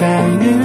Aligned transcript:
세 0.00 0.59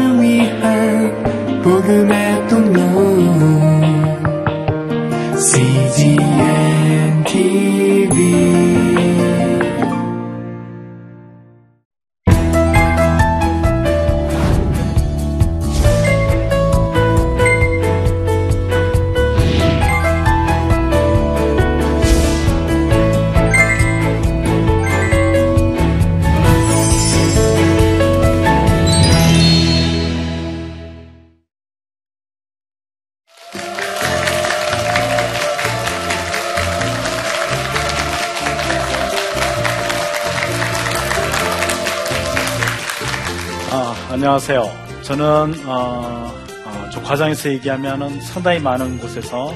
저 47.45 47.49
과장에서 47.49 47.49
얘기하면은 47.54 48.20
상당히 48.22 48.59
많은 48.59 48.98
곳에서 48.98 49.55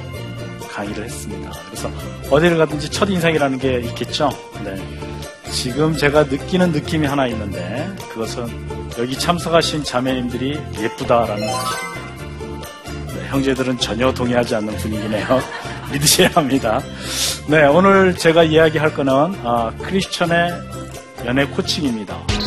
강의를 0.70 1.06
했습니다. 1.06 1.52
그래서 1.66 1.92
어디를 2.30 2.58
가든지 2.58 2.90
첫 2.92 3.10
인상이라는 3.10 3.58
게 3.58 3.80
있겠죠. 3.80 4.30
네. 4.64 4.76
지금 5.52 5.96
제가 5.96 6.24
느끼는 6.26 6.72
느낌이 6.72 7.08
하나 7.08 7.26
있는데 7.28 7.88
그것은 8.10 8.48
여기 9.00 9.18
참석하신 9.18 9.84
자매님들이 9.84 10.60
예쁘다라는 10.80 11.48
사실입니다. 11.48 12.70
네, 13.08 13.28
형제들은 13.30 13.80
전혀 13.80 14.14
동의하지 14.14 14.56
않는 14.56 14.76
분위기네요. 14.78 15.42
믿으셔야 15.92 16.30
합니다. 16.30 16.80
네, 17.48 17.66
오늘 17.66 18.16
제가 18.16 18.44
이야기할 18.44 18.94
거는 18.94 19.14
아, 19.44 19.72
크리스천의 19.82 20.52
연애 21.26 21.46
코칭입니다. 21.46 22.39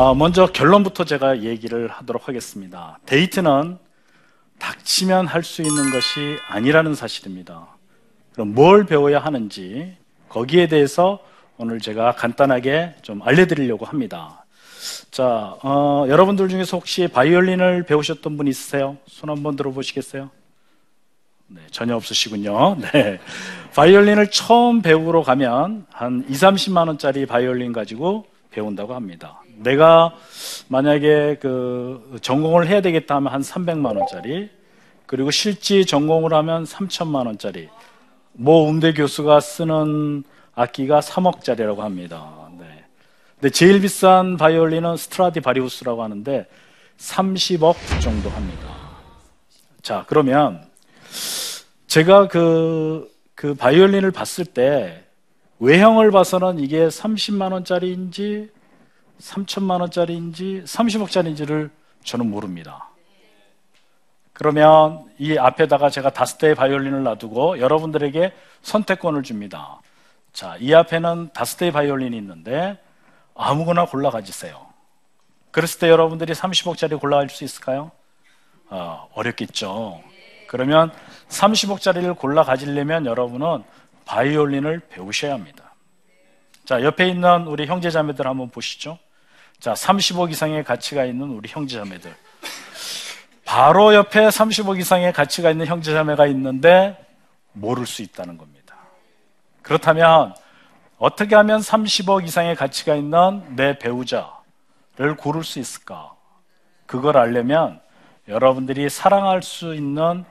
아, 0.00 0.14
먼저 0.14 0.46
결론부터 0.46 1.02
제가 1.04 1.42
얘기를 1.42 1.88
하도록 1.88 2.28
하겠습니다. 2.28 3.00
데이트는 3.06 3.78
닥치면 4.60 5.26
할 5.26 5.42
수 5.42 5.60
있는 5.62 5.90
것이 5.90 6.38
아니라는 6.48 6.94
사실입니다. 6.94 7.66
그럼 8.32 8.54
뭘 8.54 8.86
배워야 8.86 9.18
하는지 9.18 9.96
거기에 10.28 10.68
대해서 10.68 11.18
오늘 11.56 11.80
제가 11.80 12.12
간단하게 12.12 12.94
좀 13.02 13.22
알려드리려고 13.22 13.86
합니다. 13.86 14.44
자, 15.10 15.56
어, 15.64 16.06
여러분들 16.08 16.48
중에서 16.48 16.76
혹시 16.76 17.08
바이올린을 17.08 17.82
배우셨던 17.82 18.36
분 18.36 18.46
있으세요? 18.46 18.98
손 19.08 19.30
한번 19.30 19.56
들어보시겠어요? 19.56 20.30
네, 21.48 21.60
전혀 21.72 21.96
없으시군요. 21.96 22.76
네. 22.92 23.18
바이올린을 23.74 24.30
처음 24.30 24.80
배우러 24.80 25.24
가면 25.24 25.86
한 25.90 26.24
2, 26.28 26.32
30만 26.34 26.86
원짜리 26.86 27.26
바이올린 27.26 27.72
가지고 27.72 28.26
배운다고 28.52 28.94
합니다. 28.94 29.40
내가 29.58 30.14
만약에 30.68 31.38
그 31.40 32.18
전공을 32.22 32.68
해야 32.68 32.80
되겠다 32.80 33.16
하면 33.16 33.32
한 33.32 33.40
300만 33.40 33.98
원짜리, 33.98 34.50
그리고 35.06 35.30
실지 35.30 35.84
전공을 35.84 36.32
하면 36.34 36.64
3천만 36.64 37.26
원짜리, 37.26 37.68
모 38.32 38.68
음대 38.68 38.92
교수가 38.92 39.40
쓰는 39.40 40.24
악기가 40.54 41.00
3억짜리라고 41.00 41.78
합니다. 41.78 42.48
네. 42.58 42.66
근데 43.34 43.50
제일 43.50 43.80
비싼 43.80 44.36
바이올린은 44.36 44.96
스트라디 44.96 45.40
바리우스라고 45.40 46.02
하는데 46.02 46.46
30억 46.98 47.76
정도 48.00 48.28
합니다. 48.30 48.68
자, 49.82 50.04
그러면 50.08 50.64
제가 51.86 52.28
그, 52.28 53.10
그 53.34 53.54
바이올린을 53.54 54.10
봤을 54.10 54.44
때 54.44 55.04
외형을 55.60 56.10
봐서는 56.10 56.58
이게 56.58 56.88
30만 56.88 57.52
원짜리인지 57.52 58.50
3천만 59.20 59.80
원짜리인지 59.80 60.62
30억짜리인지를 60.64 61.70
저는 62.04 62.30
모릅니다. 62.30 62.88
그러면 64.32 65.04
이 65.18 65.36
앞에다가 65.36 65.90
제가 65.90 66.10
다섯 66.10 66.38
대의 66.38 66.54
바이올린을 66.54 67.02
놔두고 67.02 67.58
여러분들에게 67.58 68.32
선택권을 68.62 69.24
줍니다. 69.24 69.80
자, 70.32 70.56
이 70.60 70.72
앞에는 70.72 71.30
다섯 71.34 71.56
대의 71.56 71.72
바이올린이 71.72 72.16
있는데 72.18 72.78
아무거나 73.34 73.86
골라 73.86 74.10
가지세요. 74.10 74.66
그랬을 75.50 75.80
때 75.80 75.88
여러분들이 75.88 76.32
30억짜리 76.34 77.00
골라갈 77.00 77.28
수 77.30 77.42
있을까요? 77.42 77.90
어, 78.70 79.08
어렵겠죠. 79.14 80.02
그러면 80.46 80.92
30억짜리를 81.28 82.16
골라 82.16 82.44
가지려면 82.44 83.06
여러분은 83.06 83.64
바이올린을 84.04 84.80
배우셔야 84.88 85.34
합니다. 85.34 85.74
자, 86.64 86.82
옆에 86.82 87.08
있는 87.08 87.46
우리 87.46 87.66
형제자매들 87.66 88.26
한번 88.26 88.50
보시죠. 88.50 88.98
자, 89.60 89.72
30억 89.72 90.30
이상의 90.30 90.62
가치가 90.62 91.04
있는 91.04 91.30
우리 91.30 91.48
형제자매들. 91.48 92.14
바로 93.44 93.94
옆에 93.94 94.28
30억 94.28 94.78
이상의 94.78 95.12
가치가 95.12 95.50
있는 95.50 95.66
형제자매가 95.66 96.26
있는데 96.28 96.96
모를 97.52 97.86
수 97.86 98.02
있다는 98.02 98.38
겁니다. 98.38 98.76
그렇다면 99.62 100.34
어떻게 100.98 101.34
하면 101.34 101.60
30억 101.60 102.24
이상의 102.24 102.54
가치가 102.54 102.94
있는 102.94 103.56
내 103.56 103.78
배우자를 103.78 105.16
고를 105.18 105.42
수 105.42 105.58
있을까? 105.58 106.14
그걸 106.86 107.16
알려면 107.16 107.80
여러분들이 108.28 108.88
사랑할 108.88 109.42
수 109.42 109.74
있는 109.74 110.24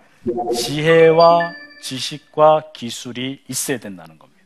지혜와 0.56 1.52
지식과 1.82 2.72
기술이 2.74 3.44
있어야 3.48 3.78
된다는 3.80 4.18
겁니다. 4.18 4.37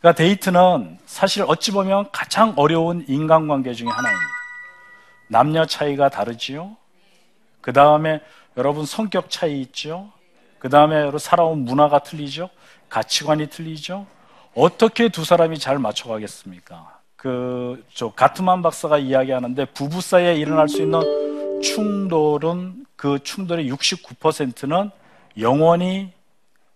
그러니까 0.00 0.16
데이트는 0.16 0.98
사실 1.06 1.44
어찌 1.46 1.72
보면 1.72 2.10
가장 2.12 2.54
어려운 2.56 3.04
인간관계 3.08 3.72
중에 3.72 3.88
하나입니다. 3.88 4.26
남녀 5.28 5.66
차이가 5.66 6.08
다르지요. 6.08 6.76
그 7.60 7.72
다음에 7.72 8.20
여러분 8.56 8.86
성격 8.86 9.30
차이 9.30 9.60
있죠. 9.62 10.10
그 10.58 10.68
다음에 10.68 11.10
살아온 11.18 11.64
문화가 11.64 12.00
틀리죠. 12.00 12.48
가치관이 12.88 13.48
틀리죠. 13.48 14.06
어떻게 14.54 15.08
두 15.08 15.24
사람이 15.24 15.58
잘 15.58 15.78
맞춰가겠습니까? 15.78 16.98
그, 17.16 17.84
저, 17.92 18.10
가트만 18.10 18.62
박사가 18.62 18.98
이야기하는데 18.98 19.66
부부 19.66 20.00
사이에 20.00 20.36
일어날 20.36 20.68
수 20.68 20.80
있는 20.80 21.00
충돌은 21.60 22.86
그 22.96 23.18
충돌의 23.22 23.70
69%는 23.70 24.90
영원히 25.38 26.12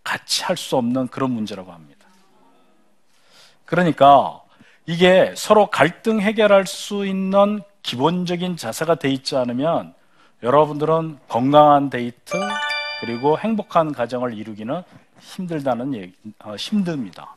같이 0.05 0.43
할 0.43 0.57
수 0.57 0.77
없는 0.77 1.09
그런 1.09 1.31
문제라고 1.31 1.73
합니다. 1.73 1.92
그러니까 3.73 4.43
이게 4.85 5.33
서로 5.35 5.69
갈등 5.69 6.21
해결할 6.21 6.67
수 6.67 7.07
있는 7.07 7.63
기본적인 7.83 8.59
자세가 8.59 8.97
돼 8.97 9.09
있지 9.09 9.35
않으면 9.35 9.95
여러분들은 10.43 11.19
건강한 11.27 11.89
데이트 11.89 12.35
그리고 13.01 13.39
행복한 13.39 13.93
가정을 13.93 14.35
이루기는 14.35 14.83
힘들다는 15.21 15.95
얘기, 15.95 16.13
어, 16.45 16.55
힘듭니다. 16.55 17.35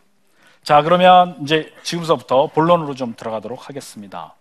자, 0.62 0.81
그러면 0.81 1.38
이제 1.42 1.74
지금서부터 1.83 2.48
본론으로 2.48 2.95
좀 2.95 3.15
들어가도록 3.15 3.69
하겠습니다. 3.69 4.33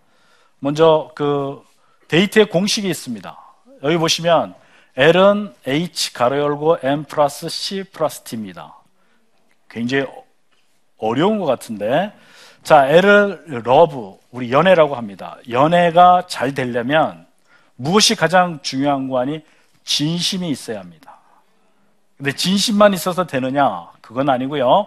먼저 0.58 1.12
그 1.14 1.62
데이트의 2.08 2.46
공식이 2.46 2.88
있습니다. 2.88 3.38
여기 3.84 3.96
보시면 3.98 4.56
L은 4.96 5.54
H 5.64 6.12
가로 6.12 6.38
열고 6.38 6.78
M 6.82 7.04
플러스 7.04 7.48
C 7.48 7.84
플러스 7.84 8.22
D입니다. 8.22 8.75
굉장히 9.69 10.06
어려운 10.99 11.38
것 11.38 11.46
같은데 11.46 12.12
자 12.62 12.88
L을 12.88 13.62
love 13.64 14.16
우리 14.31 14.52
연애라고 14.52 14.94
합니다. 14.94 15.37
연애가 15.49 16.26
잘 16.29 16.55
되려면 16.55 17.26
무엇이 17.76 18.14
가장 18.14 18.61
중요한 18.62 19.08
거 19.08 19.20
아니 19.20 19.43
진심이 19.85 20.49
있어야 20.50 20.81
합니다. 20.81 21.19
근데 22.17 22.32
진심만 22.32 22.94
있어서 22.94 23.26
되느냐? 23.26 23.91
그건 24.00 24.31
아니고요. 24.31 24.87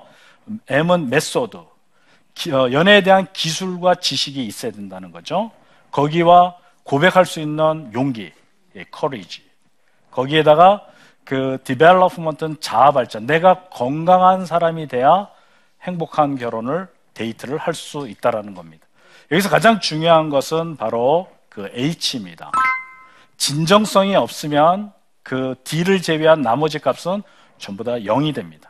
M은 0.68 1.10
method. 1.10 1.58
어, 1.58 2.72
연애에 2.72 3.02
대한 3.02 3.28
기술과 3.34 3.96
지식이 3.96 4.46
있어야 4.46 4.72
된다는 4.72 5.12
거죠. 5.12 5.52
거기와 5.92 6.56
고백할 6.84 7.26
수 7.26 7.40
있는 7.40 7.92
용기, 7.94 8.32
예, 8.76 8.86
courage. 8.96 9.44
거기에다가 10.12 10.86
그 11.24 11.58
development는 11.64 12.62
자아 12.62 12.92
발전. 12.92 13.26
내가 13.26 13.66
건강한 13.70 14.46
사람이 14.46 14.88
돼야 14.88 15.28
행복한 15.84 16.38
결혼을 16.38 16.88
데이트를 17.14 17.58
할 17.58 17.74
수 17.74 18.08
있다라는 18.08 18.54
겁니다. 18.54 18.86
여기서 19.32 19.50
가장 19.50 19.80
중요한 19.80 20.30
것은 20.30 20.78
바로 20.78 21.30
그 21.50 21.70
H입니다. 21.74 22.52
진정성이 23.38 24.16
없으면 24.16 24.94
그 25.24 25.56
D를 25.64 26.02
제외한 26.02 26.42
나머지 26.42 26.80
값은 26.80 27.24
전부 27.58 27.84
다 27.84 27.94
0이 27.94 28.34
됩니다. 28.34 28.70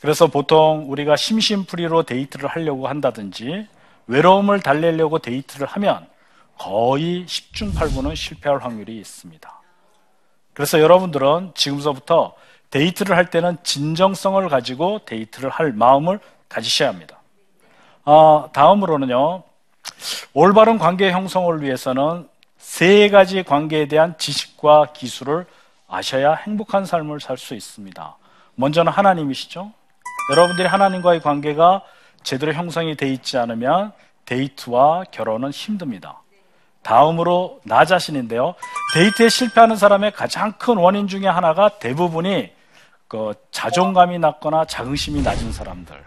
그래서 0.00 0.28
보통 0.28 0.84
우리가 0.88 1.16
심심풀이로 1.16 2.04
데이트를 2.04 2.48
하려고 2.48 2.88
한다든지 2.88 3.66
외로움을 4.06 4.60
달래려고 4.60 5.18
데이트를 5.18 5.66
하면 5.66 6.06
거의 6.56 7.24
10중 7.26 7.74
8구는 7.74 8.16
실패할 8.16 8.58
확률이 8.58 8.98
있습니다. 8.98 9.60
그래서 10.54 10.80
여러분들은 10.80 11.52
지금서부터 11.54 12.34
데이트를 12.70 13.16
할 13.16 13.30
때는 13.30 13.56
진정성을 13.62 14.46
가지고 14.48 15.00
데이트를 15.04 15.50
할 15.50 15.72
마음을 15.72 16.20
가지셔야 16.48 16.88
합니다. 16.88 17.18
아, 18.04 18.48
다음으로는요, 18.52 19.42
올바른 20.34 20.78
관계 20.78 21.10
형성을 21.10 21.62
위해서는 21.62 22.28
세 22.58 23.08
가지 23.08 23.42
관계에 23.42 23.86
대한 23.86 24.16
지식과 24.18 24.92
기술을 24.92 25.46
아셔야 25.88 26.34
행복한 26.34 26.84
삶을 26.84 27.20
살 27.20 27.38
수 27.38 27.54
있습니다. 27.54 28.16
먼저는 28.56 28.92
하나님이시죠. 28.92 29.72
여러분들이 30.32 30.68
하나님과의 30.68 31.20
관계가 31.20 31.82
제대로 32.22 32.52
형성이 32.52 32.96
돼 32.96 33.08
있지 33.08 33.38
않으면 33.38 33.92
데이트와 34.26 35.04
결혼은 35.10 35.50
힘듭니다. 35.50 36.20
다음으로 36.82 37.60
나 37.64 37.84
자신인데요. 37.84 38.54
데이트에 38.94 39.28
실패하는 39.28 39.76
사람의 39.76 40.12
가장 40.12 40.52
큰 40.52 40.76
원인 40.76 41.08
중에 41.08 41.26
하나가 41.26 41.68
대부분이 41.78 42.50
그 43.08 43.32
자존감이 43.50 44.18
낮거나 44.18 44.66
자긍심이 44.66 45.22
낮은 45.22 45.52
사람들. 45.52 46.04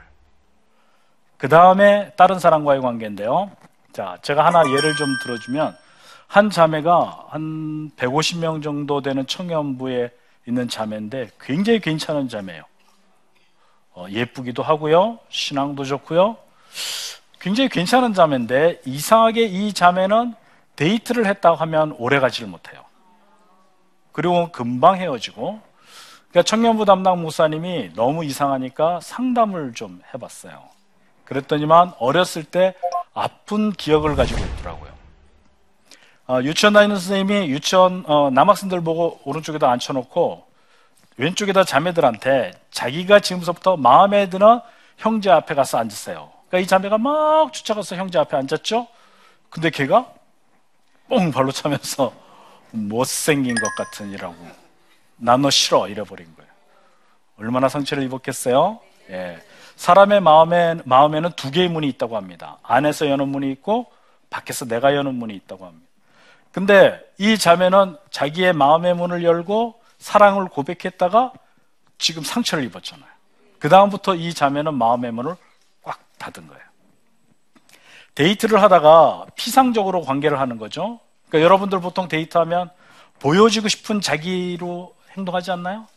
그 1.37 1.49
다음에 1.49 2.11
다른 2.15 2.37
사람과의 2.37 2.81
관계인데요. 2.81 3.49
자, 3.91 4.17
제가 4.21 4.45
하나 4.45 4.63
예를 4.69 4.95
좀 4.95 5.07
들어주면 5.23 5.75
한 6.27 6.49
자매가 6.49 7.25
한 7.29 7.89
150명 7.97 8.63
정도 8.63 9.01
되는 9.01 9.25
청년부에 9.25 10.11
있는 10.47 10.69
자매인데 10.69 11.31
굉장히 11.41 11.79
괜찮은 11.79 12.29
자매예요. 12.29 12.63
어, 13.93 14.05
예쁘기도 14.09 14.63
하고요. 14.63 15.19
신앙도 15.29 15.83
좋고요. 15.83 16.37
굉장히 17.39 17.69
괜찮은 17.69 18.13
자매인데 18.13 18.81
이상하게 18.85 19.45
이 19.45 19.73
자매는 19.73 20.35
데이트를 20.75 21.25
했다고 21.25 21.57
하면 21.57 21.95
오래 21.97 22.19
가지를 22.19 22.47
못해요. 22.47 22.85
그리고 24.11 24.51
금방 24.51 24.97
헤어지고 24.97 25.59
그러니까 26.31 26.43
청년부 26.43 26.85
담당 26.85 27.21
목사님이 27.21 27.91
너무 27.93 28.23
이상하니까 28.23 29.01
상담을 29.01 29.73
좀 29.73 30.01
해봤어요. 30.13 30.63
그랬더니만 31.25 31.93
어렸을 31.99 32.43
때 32.43 32.73
아픈 33.13 33.71
기억을 33.71 34.15
가지고 34.15 34.41
있더라고요. 34.41 34.91
어, 36.27 36.41
유치원 36.43 36.73
다니는 36.73 36.95
선생님이 36.95 37.49
유치원 37.49 38.05
어, 38.07 38.29
남학생들 38.31 38.81
보고 38.81 39.19
오른쪽에다 39.25 39.69
앉혀놓고 39.69 40.45
왼쪽에다 41.17 41.65
자매들한테 41.65 42.53
자기가 42.71 43.19
지금부터 43.19 43.75
마음에 43.75 44.29
드는 44.29 44.61
형제 44.97 45.29
앞에 45.29 45.53
가서 45.53 45.77
앉으세요. 45.79 46.31
그러니까 46.47 46.59
이 46.59 46.67
자매가 46.67 46.97
막 46.97 47.51
쫓아가서 47.51 47.97
형제 47.97 48.17
앞에 48.17 48.37
앉았죠. 48.37 48.87
근데 49.49 49.69
걔가 49.69 50.07
뽕 51.09 51.31
발로 51.31 51.51
차면서 51.51 52.13
못생긴 52.71 53.55
것 53.55 53.75
같으니라고 53.75 54.60
난너 55.21 55.49
싫어 55.51 55.87
이래버린 55.87 56.35
거예요. 56.35 56.51
얼마나 57.37 57.69
상처를 57.69 58.03
입었겠어요? 58.03 58.79
예. 59.11 59.41
사람의 59.75 60.21
마음에, 60.21 60.75
마음에는 60.85 61.31
두 61.35 61.51
개의 61.51 61.69
문이 61.69 61.87
있다고 61.89 62.17
합니다. 62.17 62.57
안에서 62.63 63.07
여는 63.07 63.29
문이 63.29 63.51
있고 63.53 63.91
밖에서 64.29 64.65
내가 64.65 64.95
여는 64.95 65.15
문이 65.15 65.33
있다고 65.35 65.65
합니다. 65.65 65.87
근데 66.51 66.99
이 67.17 67.37
자매는 67.37 67.97
자기의 68.09 68.53
마음의 68.53 68.95
문을 68.95 69.23
열고 69.23 69.81
사랑을 69.99 70.45
고백했다가 70.49 71.33
지금 71.97 72.23
상처를 72.23 72.63
입었잖아요. 72.65 73.09
그 73.59 73.69
다음부터 73.69 74.15
이 74.15 74.33
자매는 74.33 74.73
마음의 74.73 75.11
문을 75.11 75.35
꽉 75.83 75.99
닫은 76.17 76.47
거예요. 76.47 76.63
데이트를 78.15 78.61
하다가 78.61 79.27
피상적으로 79.35 80.01
관계를 80.01 80.39
하는 80.39 80.57
거죠. 80.57 80.99
그러니까 81.29 81.45
여러분들 81.45 81.79
보통 81.79 82.07
데이트하면 82.07 82.71
보여지고 83.19 83.67
싶은 83.67 84.01
자기로 84.01 84.95
행동하지 85.15 85.51
않나요? 85.51 85.87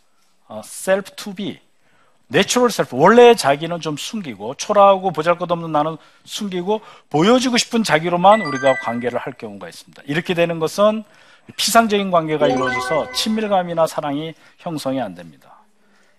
어, 0.48 0.60
self 0.64 1.14
to 1.16 1.34
be. 1.34 1.60
natural 2.28 2.70
self 2.70 2.96
원래 2.96 3.34
자기는 3.34 3.80
좀 3.80 3.96
숨기고 3.96 4.54
초라하고 4.54 5.12
보잘것없는 5.12 5.70
나는 5.70 5.96
숨기고 6.24 6.80
보여지고 7.10 7.58
싶은 7.58 7.84
자기로만 7.84 8.40
우리가 8.40 8.78
관계를 8.80 9.18
할 9.18 9.34
경우가 9.34 9.68
있습니다. 9.68 10.02
이렇게 10.06 10.34
되는 10.34 10.58
것은 10.58 11.04
피상적인 11.56 12.10
관계가 12.10 12.48
이루어져서 12.48 13.12
친밀감이나 13.12 13.86
사랑이 13.86 14.34
형성이 14.58 15.00
안 15.00 15.14
됩니다. 15.14 15.58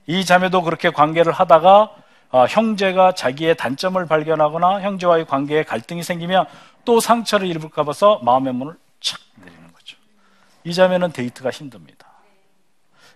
이 0.05 0.23
자매도 0.23 0.61
그렇게 0.61 0.91
관계를 0.91 1.33
하다가 1.33 1.91
어, 2.31 2.45
형제가 2.45 3.13
자기의 3.13 3.55
단점을 3.55 4.03
발견하거나 4.05 4.81
형제와의 4.81 5.25
관계에 5.25 5.63
갈등이 5.63 6.03
생기면 6.03 6.45
또 6.83 6.99
상처를 6.99 7.47
입을까 7.47 7.83
봐서 7.83 8.19
마음의 8.23 8.53
문을 8.53 8.75
착 8.99 9.19
내리는 9.37 9.73
거죠. 9.73 9.97
이 10.63 10.73
자매는 10.73 11.11
데이트가 11.11 11.49
힘듭니다. 11.49 12.14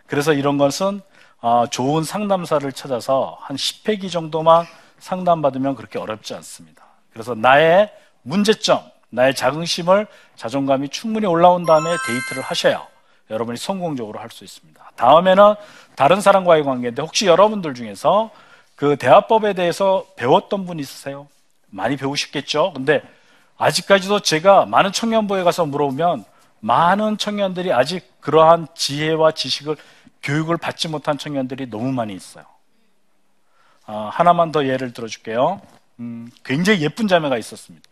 그래서 0.10 0.34
이런 0.34 0.58
것은 0.58 1.02
어, 1.40 1.66
좋은 1.70 2.04
상담사를 2.04 2.70
찾아서 2.74 3.38
한 3.42 3.56
10회기 3.56 4.12
정도만 4.12 4.66
상담받으면 4.98 5.76
그렇게 5.76 5.98
어렵지 6.00 6.34
않습니다. 6.34 6.84
그래서 7.14 7.36
나의 7.36 7.94
문제점, 8.24 8.82
나의 9.10 9.36
자긍심을 9.36 10.08
자존감이 10.36 10.90
충분히 10.90 11.26
올라온 11.28 11.66
다음에 11.66 11.96
데이트를 12.06 12.44
하셔야 12.44 12.86
여러분이 13.30 13.58
성공적으로 13.58 14.20
할 14.20 14.30
수 14.32 14.44
있습니다. 14.44 14.92
다음에는 14.96 15.56
다른 15.96 16.20
사람과의 16.20 16.64
관계인데 16.64 17.02
혹시 17.02 17.28
여러분들 17.28 17.74
중에서 17.76 18.32
그 18.76 18.98
대화법에 18.98 19.54
대해서 19.54 20.06
배웠던 20.18 20.66
분 20.66 20.80
있으세요? 20.80 21.28
많이 21.70 21.96
배우셨겠죠? 21.96 22.74
근데 22.74 23.02
아직까지도 23.58 24.22
제가 24.22 24.66
많은 24.66 24.92
청년부에 24.92 25.44
가서 25.44 25.66
물어보면 25.66 26.26
많은 26.62 27.18
청년들이 27.18 27.72
아직 27.72 28.20
그러한 28.22 28.68
지혜와 28.76 29.32
지식을 29.32 29.78
교육을 30.24 30.58
받지 30.58 30.88
못한 30.88 31.18
청년들이 31.18 31.70
너무 31.70 31.92
많이 31.92 32.14
있어요. 32.14 32.46
아, 33.86 34.10
하나만 34.14 34.52
더 34.52 34.66
예를 34.66 34.94
들어줄게요. 34.94 35.62
음, 36.00 36.30
굉장히 36.44 36.82
예쁜 36.82 37.08
자매가 37.08 37.38
있었습니다. 37.38 37.88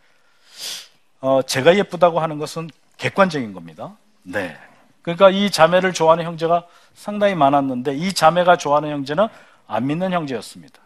어, 1.20 1.42
제가 1.42 1.76
예쁘다고 1.76 2.20
하는 2.20 2.38
것은 2.38 2.70
객관적인 2.96 3.52
겁니다. 3.52 3.96
네. 4.22 4.56
그러니까 5.02 5.30
이 5.30 5.50
자매를 5.50 5.92
좋아하는 5.92 6.24
형제가 6.24 6.66
상당히 6.94 7.34
많았는데 7.34 7.94
이 7.94 8.12
자매가 8.12 8.56
좋아하는 8.56 8.90
형제는 8.90 9.26
안 9.66 9.86
믿는 9.86 10.12
형제였습니다. 10.12 10.80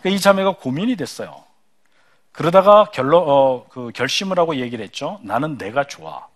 그러니까 0.00 0.16
이 0.16 0.20
자매가 0.20 0.56
고민이 0.56 0.96
됐어요. 0.96 1.44
그러다가 2.32 2.86
결로, 2.86 3.18
어, 3.18 3.68
그 3.68 3.90
결심을 3.94 4.38
하고 4.38 4.56
얘기를 4.56 4.84
했죠. 4.84 5.18
나는 5.22 5.58
내가 5.58 5.84
좋아. 5.84 6.28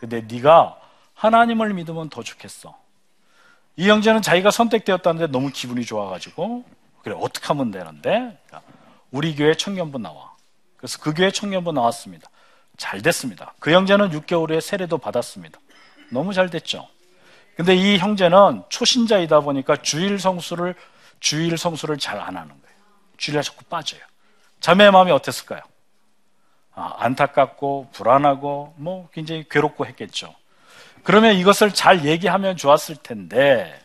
근데 0.00 0.20
네가 0.22 0.78
하나님을 1.14 1.74
믿으면 1.74 2.08
더 2.10 2.22
좋겠어. 2.22 2.81
이 3.76 3.88
형제는 3.88 4.22
자기가 4.22 4.50
선택되었다는데 4.50 5.28
너무 5.32 5.50
기분이 5.50 5.84
좋아가지고 5.84 6.64
그래 7.02 7.16
어떻게 7.18 7.46
하면 7.48 7.70
되는데 7.70 8.38
그러니까 8.46 8.62
우리 9.10 9.34
교회 9.34 9.54
청년부 9.54 9.98
나와. 9.98 10.32
그래서 10.76 10.98
그 11.00 11.14
교회 11.14 11.30
청년부 11.30 11.72
나왔습니다. 11.72 12.28
잘 12.76 13.02
됐습니다. 13.02 13.54
그 13.60 13.72
형제는 13.72 14.10
6개월 14.10 14.50
후에 14.50 14.60
세례도 14.60 14.98
받았습니다. 14.98 15.58
너무 16.10 16.32
잘 16.34 16.50
됐죠. 16.50 16.88
근데 17.56 17.74
이 17.74 17.98
형제는 17.98 18.62
초신자이다 18.68 19.40
보니까 19.40 19.76
주일 19.76 20.18
성수를 20.18 20.74
주일 21.20 21.56
성수를 21.56 21.98
잘 21.98 22.18
안 22.18 22.36
하는 22.36 22.48
거예요. 22.48 22.76
주일에 23.16 23.42
자꾸 23.42 23.64
빠져요. 23.64 24.00
자매의 24.60 24.90
마음이 24.90 25.10
어땠을까요? 25.12 25.60
아, 26.74 26.94
안타깝고 26.98 27.90
불안하고 27.92 28.74
뭐 28.76 29.08
굉장히 29.12 29.44
괴롭고 29.48 29.86
했겠죠. 29.86 30.34
그러면 31.02 31.34
이것을 31.36 31.72
잘 31.74 32.04
얘기하면 32.04 32.56
좋았을 32.56 32.96
텐데 32.96 33.80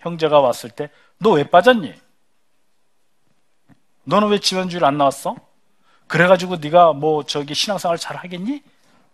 형제가 0.00 0.40
왔을 0.40 0.70
때 0.70 0.90
너 1.20 1.32
왜 1.32 1.42
빠졌니? 1.50 1.92
너는 4.04 4.28
왜 4.28 4.38
지원주일 4.38 4.84
안 4.84 4.98
나왔어? 4.98 5.34
그래가지고 6.06 6.56
네가 6.56 6.92
뭐 6.92 7.24
저기 7.24 7.54
신앙생활 7.54 7.98
잘 7.98 8.16
하겠니? 8.16 8.62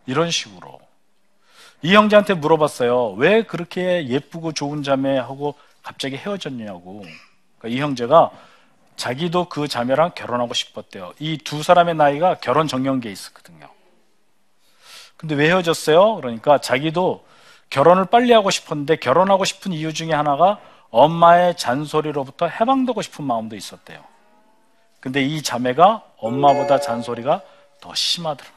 이런 0.06 0.30
식으로 0.30 0.80
이 1.82 1.94
형제한테 1.94 2.34
물어봤어요. 2.34 3.12
왜 3.12 3.42
그렇게 3.42 4.06
예쁘고 4.06 4.52
좋은 4.52 4.82
자매하고 4.82 5.54
갑자기 5.82 6.16
헤어졌냐고. 6.16 7.04
그러니까 7.58 7.68
이 7.68 7.80
형제가 7.80 8.30
자기도 8.96 9.48
그 9.48 9.66
자매랑 9.66 10.12
결혼하고 10.14 10.54
싶었대요. 10.54 11.14
이 11.18 11.38
두 11.38 11.62
사람의 11.62 11.94
나이가 11.96 12.34
결혼 12.36 12.68
정년기에 12.68 13.10
있었거든요. 13.10 13.68
근데 15.16 15.34
왜 15.34 15.48
헤어졌어요? 15.48 16.16
그러니까 16.16 16.58
자기도 16.58 17.24
결혼을 17.70 18.06
빨리 18.06 18.32
하고 18.32 18.50
싶었는데 18.50 18.96
결혼하고 18.96 19.44
싶은 19.44 19.72
이유 19.72 19.92
중에 19.92 20.12
하나가 20.12 20.60
엄마의 20.90 21.56
잔소리로부터 21.56 22.46
해방되고 22.46 23.02
싶은 23.02 23.24
마음도 23.24 23.56
있었대요. 23.56 24.00
근데 25.00 25.22
이 25.22 25.42
자매가 25.42 26.02
엄마보다 26.18 26.78
잔소리가 26.78 27.42
더 27.80 27.94
심하더라. 27.94 28.48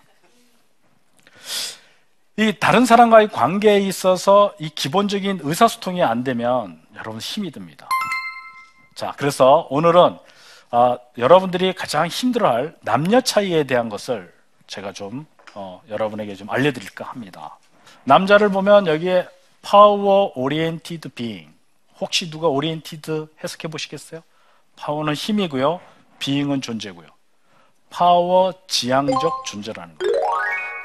이 2.38 2.54
다른 2.60 2.86
사람과의 2.86 3.30
관계에 3.30 3.80
있어서 3.80 4.54
이 4.60 4.70
기본적인 4.70 5.40
의사소통이 5.42 6.04
안 6.04 6.24
되면 6.24 6.80
여러분 6.96 7.20
힘이 7.20 7.52
듭니다. 7.52 7.90
자, 8.94 9.14
그래서 9.18 9.68
오늘은 9.72 10.18
아, 10.70 10.98
여러분들이 11.18 11.74
가장 11.74 12.08
힘들어할 12.08 12.76
남녀 12.82 13.22
차이에 13.22 13.64
대한 13.64 13.90
것을 13.90 14.34
제가 14.68 14.92
좀 14.92 15.26
어, 15.60 15.82
여러분에게 15.90 16.36
좀 16.36 16.52
알려드릴까 16.52 17.04
합니다. 17.04 17.58
남자를 18.04 18.50
보면 18.50 18.86
여기에 18.86 19.28
power 19.64 20.32
oriented 20.36 21.10
being 21.10 21.52
혹시 22.00 22.30
누가 22.30 22.48
oriented 22.48 23.28
해석해 23.44 23.68
보시겠어요? 23.68 24.22
power는 24.76 25.16
힘이고요, 25.16 25.82
being은 26.20 26.62
존재고요. 26.62 27.08
파워 27.90 28.54
지향적 28.68 29.46
존재라는 29.46 29.98
거예요. 29.98 30.14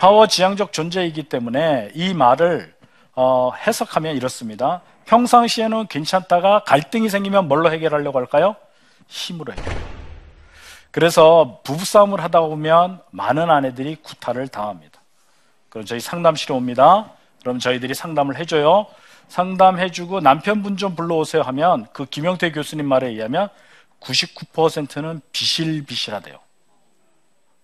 파워 0.01 0.27
지향적 0.27 0.73
존재이기 0.73 1.25
때문에 1.25 1.91
이 1.95 2.15
말을 2.15 2.75
어, 3.15 3.53
해석하면 3.55 4.17
이렇습니다. 4.17 4.81
평상시에는 5.05 5.89
괜찮다가 5.89 6.65
갈등이 6.65 7.11
생기면 7.11 7.47
뭘로 7.47 7.71
해결하려고 7.71 8.19
할까요? 8.19 8.57
힘으로 9.07 9.53
해결. 9.53 9.92
그래서 10.93 11.61
부부싸움을 11.65 12.23
하다 12.23 12.41
보면 12.41 13.01
많은 13.11 13.51
아내들이 13.51 13.97
구타를 13.97 14.49
당합니다. 14.49 15.01
그럼 15.71 15.87
저희 15.87 16.01
상담실에 16.01 16.55
옵니다. 16.55 17.11
그럼 17.41 17.59
저희들이 17.59 17.95
상담을 17.95 18.37
해줘요. 18.37 18.87
상담해주고 19.29 20.21
남편분 20.21 20.77
좀 20.77 20.95
불러오세요 20.95 21.43
하면 21.43 21.87
그 21.95 22.05
김영태 22.05 22.53
교수님 22.53 22.87
말에 22.87 23.09
의하면 23.09 23.49
99%는 24.01 25.23
비실비실하대요. 25.33 26.39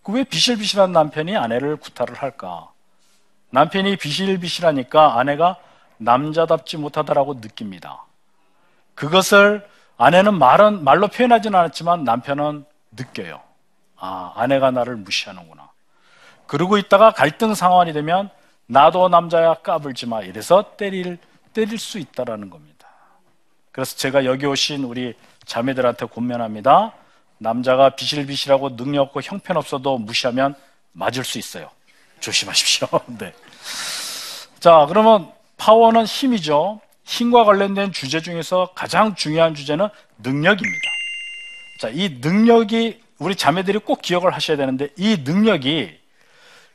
그 0.02 0.12
왜 0.12 0.24
비실비실한 0.24 0.92
남편이 0.92 1.36
아내를 1.36 1.76
구타를 1.76 2.14
할까? 2.14 2.70
남편이 3.50 3.96
비실비실하니까 3.96 5.18
아내가 5.18 5.56
남자답지 5.98 6.78
못하다라고 6.78 7.34
느낍니다. 7.34 8.04
그것을 8.94 9.68
아내는 9.98 10.38
말은 10.38 10.82
말로 10.82 11.08
표현하지는 11.08 11.58
않았지만 11.58 12.04
남편은 12.04 12.64
느껴요. 12.98 13.40
아, 13.96 14.32
아내가 14.36 14.70
나를 14.70 14.96
무시하는구나. 14.96 15.70
그러고 16.46 16.78
있다가 16.78 17.12
갈등 17.12 17.54
상황이 17.54 17.92
되면 17.92 18.30
나도 18.66 19.08
남자야 19.08 19.54
까불지 19.54 20.06
마. 20.06 20.22
이래서 20.22 20.76
때릴 20.76 21.18
때릴 21.52 21.78
수 21.78 21.98
있다라는 21.98 22.50
겁니다. 22.50 22.88
그래서 23.72 23.96
제가 23.96 24.24
여기 24.24 24.46
오신 24.46 24.84
우리 24.84 25.14
자매들한테 25.44 26.06
권면합니다. 26.06 26.92
남자가 27.38 27.90
비실비실하고 27.90 28.76
능력 28.76 29.02
없고 29.02 29.22
형편없어도 29.22 29.98
무시하면 29.98 30.54
맞을 30.92 31.24
수 31.24 31.38
있어요. 31.38 31.70
조심하십시오. 32.20 32.88
네. 33.18 33.32
자, 34.60 34.86
그러면 34.88 35.32
파워는 35.56 36.04
힘이죠. 36.04 36.80
힘과 37.04 37.44
관련된 37.44 37.92
주제 37.92 38.20
중에서 38.20 38.72
가장 38.74 39.14
중요한 39.14 39.54
주제는 39.54 39.88
능력입니다. 40.18 40.97
자, 41.78 41.88
이 41.88 42.18
능력이 42.20 43.00
우리 43.18 43.36
자매들이 43.36 43.78
꼭 43.78 44.02
기억을 44.02 44.34
하셔야 44.34 44.56
되는데 44.56 44.88
이 44.96 45.22
능력이 45.24 45.96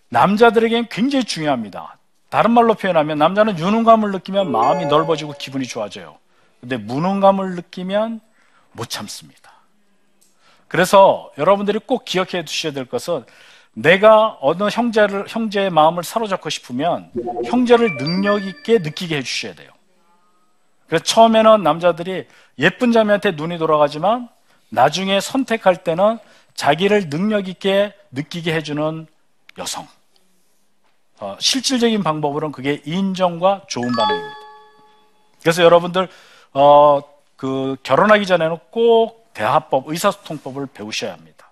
남자들에겐 0.09 0.87
굉장히 0.89 1.25
중요합니다. 1.25 1.97
다른 2.29 2.51
말로 2.51 2.73
표현하면 2.73 3.17
남자는 3.17 3.59
유능감을 3.59 4.11
느끼면 4.11 4.51
마음이 4.51 4.85
넓어지고 4.85 5.33
기분이 5.37 5.67
좋아져요. 5.67 6.17
근데 6.61 6.77
무능감을 6.77 7.55
느끼면 7.55 8.21
못 8.71 8.89
참습니다. 8.89 9.51
그래서 10.67 11.31
여러분들이 11.37 11.79
꼭 11.79 12.05
기억해 12.05 12.45
두셔야 12.45 12.73
될 12.73 12.85
것은 12.85 13.25
내가 13.73 14.37
어느 14.41 14.69
형제를 14.71 15.25
형제의 15.27 15.69
마음을 15.69 16.03
사로잡고 16.03 16.49
싶으면 16.49 17.11
형제를 17.45 17.97
능력 17.97 18.43
있게 18.45 18.79
느끼게 18.79 19.17
해 19.17 19.21
주셔야 19.21 19.53
돼요. 19.53 19.69
그래서 20.87 21.03
처음에는 21.03 21.61
남자들이 21.63 22.25
예쁜 22.59 22.91
자매한테 22.91 23.31
눈이 23.31 23.57
돌아가지만 23.57 24.29
나중에 24.73 25.19
선택할 25.19 25.83
때는 25.83 26.17
자기를 26.55 27.09
능력 27.09 27.47
있게 27.47 27.93
느끼게 28.11 28.53
해주는 28.55 29.05
여성. 29.59 29.87
어, 31.19 31.37
실질적인 31.39 32.01
방법으로는 32.01 32.51
그게 32.51 32.81
인정과 32.83 33.65
좋은 33.67 33.91
반응입니다. 33.91 34.35
그래서 35.41 35.61
여러분들 35.63 36.09
어, 36.53 37.01
그 37.35 37.77
결혼하기 37.83 38.25
전에는 38.25 38.57
꼭 38.71 39.31
대화법, 39.35 39.87
의사소통법을 39.87 40.67
배우셔야 40.67 41.13
합니다. 41.13 41.51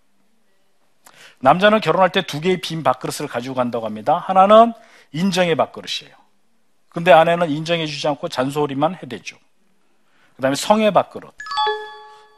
남자는 1.39 1.79
결혼할 1.79 2.09
때 2.09 2.23
두 2.23 2.41
개의 2.41 2.59
빈 2.59 2.81
밥그릇을 2.81 3.27
가지고 3.27 3.53
간다고 3.53 3.85
합니다. 3.85 4.17
하나는 4.17 4.73
인정의 5.11 5.55
밥그릇이에요. 5.55 6.15
근데 6.89 7.11
아내는 7.11 7.51
인정해 7.51 7.85
주지 7.85 8.07
않고 8.07 8.29
잔소리만 8.29 8.95
해대죠. 8.95 9.37
그 10.35 10.41
다음에 10.41 10.55
성의 10.55 10.91
밥그릇. 10.91 11.31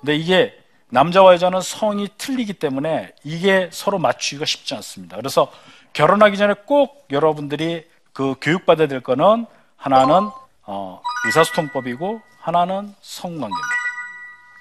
근데 0.01 0.15
이게 0.15 0.62
남자와 0.93 1.33
여자는 1.33 1.61
성이 1.61 2.07
틀리기 2.19 2.53
때문에 2.53 3.13
이게 3.23 3.67
서로 3.73 3.97
맞추기가 3.97 4.45
쉽지 4.45 4.75
않습니다. 4.75 5.17
그래서 5.17 5.51
결혼하기 5.93 6.37
전에 6.37 6.53
꼭 6.67 7.07
여러분들이 7.09 7.83
그 8.13 8.35
교육받아야 8.39 8.87
될 8.87 9.01
거는 9.01 9.47
하나는 9.75 10.29
어, 10.61 11.01
의사소통법이고 11.25 12.21
하나는 12.39 12.93
성관계입니다. 13.01 13.67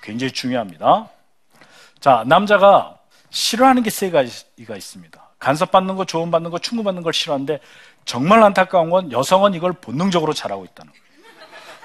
굉장히 0.03 0.33
중요합니다. 0.33 1.11
자, 2.01 2.25
남자가 2.27 2.97
싫어하는 3.29 3.83
게 3.83 3.91
세 3.91 4.11
가지가 4.11 4.75
있습니다. 4.75 5.23
간섭받는 5.39 5.97
거, 5.97 6.07
조언받는 6.07 6.51
거, 6.51 6.59
충고받는 6.59 7.03
걸 7.03 7.13
싫어하는데 7.13 7.61
정말 8.07 8.43
안타까운 8.43 8.89
건 8.89 9.13
여성은 9.13 9.53
이걸 9.53 9.73
본능적으로 9.75 10.33
잘하고 10.33 10.65
있다는 10.65 10.93
거예요. 10.93 11.05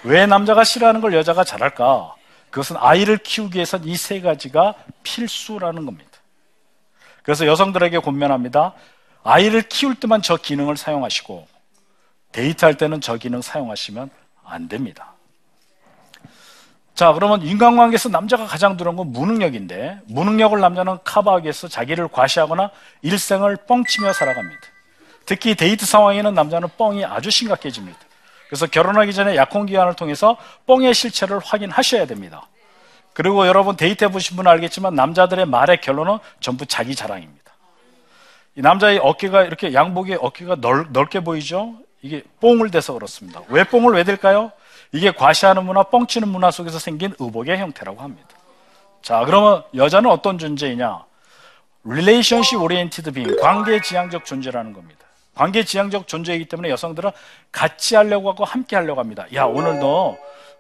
왜 0.04 0.26
남자가 0.26 0.64
싫어하는 0.64 1.02
걸 1.02 1.14
여자가 1.14 1.44
잘할까? 1.44 2.17
그것은 2.50 2.78
아이를 2.78 3.18
키우기 3.18 3.56
위해선 3.56 3.84
이 3.86 3.96
세 3.98 4.22
가지가 4.22 4.76
필수라는 5.04 5.86
겁니다. 5.86 6.10
그래서 7.24 7.46
여성들에게 7.46 8.00
권면합니다. 8.00 8.74
아이를 9.24 9.64
키울 9.64 9.96
때만 9.96 10.22
저 10.22 10.38
기능을 10.38 10.78
사용하시고 10.78 11.48
데이트할 12.32 12.76
때는 12.78 13.02
저 13.02 13.18
기능 13.18 13.42
사용하시면 13.42 14.10
안 14.46 14.68
됩니다. 14.70 15.14
자, 16.96 17.14
그러면 17.14 17.42
인간관계에서 17.44 18.10
남자가 18.10 18.46
가장 18.46 18.76
두려운 18.76 18.96
건 18.96 19.12
무능력인데 19.12 20.02
무능력을 20.06 20.60
남자는 20.60 20.98
커버하기 21.04 21.44
위해서 21.44 21.68
자기를 21.68 22.08
과시하거나 22.08 22.72
일생을 23.04 23.58
뻥치며 23.68 24.14
살아갑니다. 24.14 24.62
특히 25.26 25.54
데이트 25.54 25.86
상황에는 25.86 26.34
남자는 26.34 26.70
뻥이 26.78 27.06
아주 27.06 27.30
심각해집니다. 27.30 28.00
그래서 28.48 28.66
결혼하기 28.66 29.14
전에 29.14 29.36
약혼 29.36 29.66
기간을 29.66 29.96
통해서 29.96 30.38
뻥의 30.66 30.94
실체를 30.94 31.40
확인하셔야 31.40 32.06
됩니다. 32.06 32.48
그리고 33.14 33.48
여러분 33.48 33.76
데이트 33.76 34.04
해 34.04 34.10
보신 34.10 34.36
분은 34.38 34.50
알겠지만 34.52 34.94
남자들의 34.94 35.46
말의 35.46 35.82
결론은 35.82 36.20
전부 36.40 36.66
자기 36.66 36.96
자랑입니다. 36.96 37.52
이 38.56 38.62
남자의 38.62 39.00
어깨가 39.00 39.44
이렇게 39.44 39.74
양복의 39.74 40.20
어깨가 40.22 40.58
넓, 40.62 40.92
넓게 40.92 41.20
보이죠? 41.22 41.76
이게 42.02 42.24
뽕을 42.40 42.72
대서 42.72 42.94
그렇습니다. 42.94 43.42
왜 43.50 43.64
뽕을 43.64 43.94
왜 43.94 44.04
댈까요? 44.04 44.52
이게 44.92 45.12
과시하는 45.12 45.66
문화, 45.66 45.84
뻥치는 45.84 46.28
문화 46.28 46.52
속에서 46.52 46.80
생긴 46.80 47.14
의복의 47.20 47.58
형태라고 47.58 48.02
합니다. 48.02 48.30
자, 49.02 49.24
그러면 49.26 49.64
여자는 49.76 50.10
어떤 50.10 50.38
존재이냐? 50.38 51.04
relationship 51.86 52.62
oriented 52.62 53.12
being, 53.12 53.40
관계 53.42 53.82
지향적 53.82 54.26
존재라는 54.26 54.74
겁니다. 54.74 55.07
관계 55.38 55.64
지향적 55.64 56.08
존재이기 56.08 56.46
때문에 56.46 56.70
여성들은 56.70 57.12
같이 57.52 57.96
하려고 57.96 58.30
하고 58.30 58.44
함께 58.44 58.76
하려고 58.76 59.00
합니다. 59.00 59.26
야, 59.34 59.46
오늘 59.46 59.80
너 59.80 60.18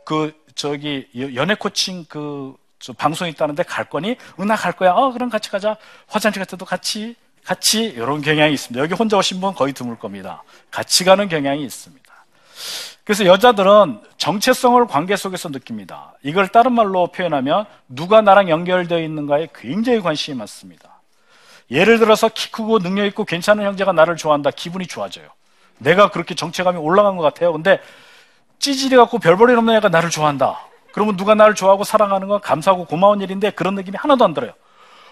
그 0.07 0.31
저기 0.55 1.05
연애 1.35 1.53
코칭 1.53 2.05
그 2.07 2.55
방송 2.97 3.27
있다는데 3.27 3.63
갈 3.63 3.89
거니? 3.89 4.15
응, 4.39 4.47
나갈 4.47 4.71
거야. 4.71 4.93
어, 4.93 5.11
그럼 5.11 5.27
같이 5.29 5.51
가자. 5.51 5.75
화장실 6.07 6.39
갈 6.39 6.45
때도 6.45 6.63
같이 6.63 7.17
같이 7.43 7.83
이런 7.83 8.21
경향이 8.21 8.53
있습니다. 8.53 8.81
여기 8.81 8.93
혼자 8.93 9.17
오신 9.17 9.41
분 9.41 9.53
거의 9.53 9.73
드물 9.73 9.99
겁니다. 9.99 10.43
같이 10.71 11.03
가는 11.03 11.27
경향이 11.27 11.61
있습니다. 11.61 12.05
그래서 13.03 13.25
여자들은 13.25 13.99
정체성을 14.17 14.87
관계 14.87 15.17
속에서 15.17 15.49
느낍니다. 15.49 16.13
이걸 16.23 16.47
다른 16.47 16.71
말로 16.71 17.07
표현하면 17.07 17.65
누가 17.89 18.21
나랑 18.21 18.47
연결되어 18.49 18.99
있는가에 18.99 19.49
굉장히 19.53 19.99
관심이 19.99 20.37
많습니다. 20.37 20.96
예를 21.69 21.99
들어서 21.99 22.29
키 22.29 22.51
크고 22.51 22.79
능력 22.79 23.05
있고 23.07 23.25
괜찮은 23.25 23.65
형제가 23.65 23.91
나를 23.91 24.15
좋아한다. 24.15 24.51
기분이 24.51 24.87
좋아져요. 24.87 25.27
내가 25.79 26.09
그렇게 26.09 26.33
정체감이 26.35 26.77
올라간 26.77 27.17
것 27.17 27.23
같아요. 27.23 27.51
근데 27.53 27.79
찌질해 28.59 28.95
갖고 28.95 29.19
별볼일 29.19 29.57
없는 29.57 29.75
애가 29.75 29.89
나를 29.89 30.09
좋아한다. 30.09 30.59
그러면 30.93 31.17
누가 31.17 31.35
나를 31.35 31.53
좋아하고 31.53 31.83
사랑하는 31.83 32.27
건 32.27 32.41
감사하고 32.41 32.85
고마운 32.85 33.21
일인데 33.21 33.51
그런 33.51 33.75
느낌이 33.75 33.97
하나도 33.97 34.23
안 34.25 34.33
들어요. 34.33 34.53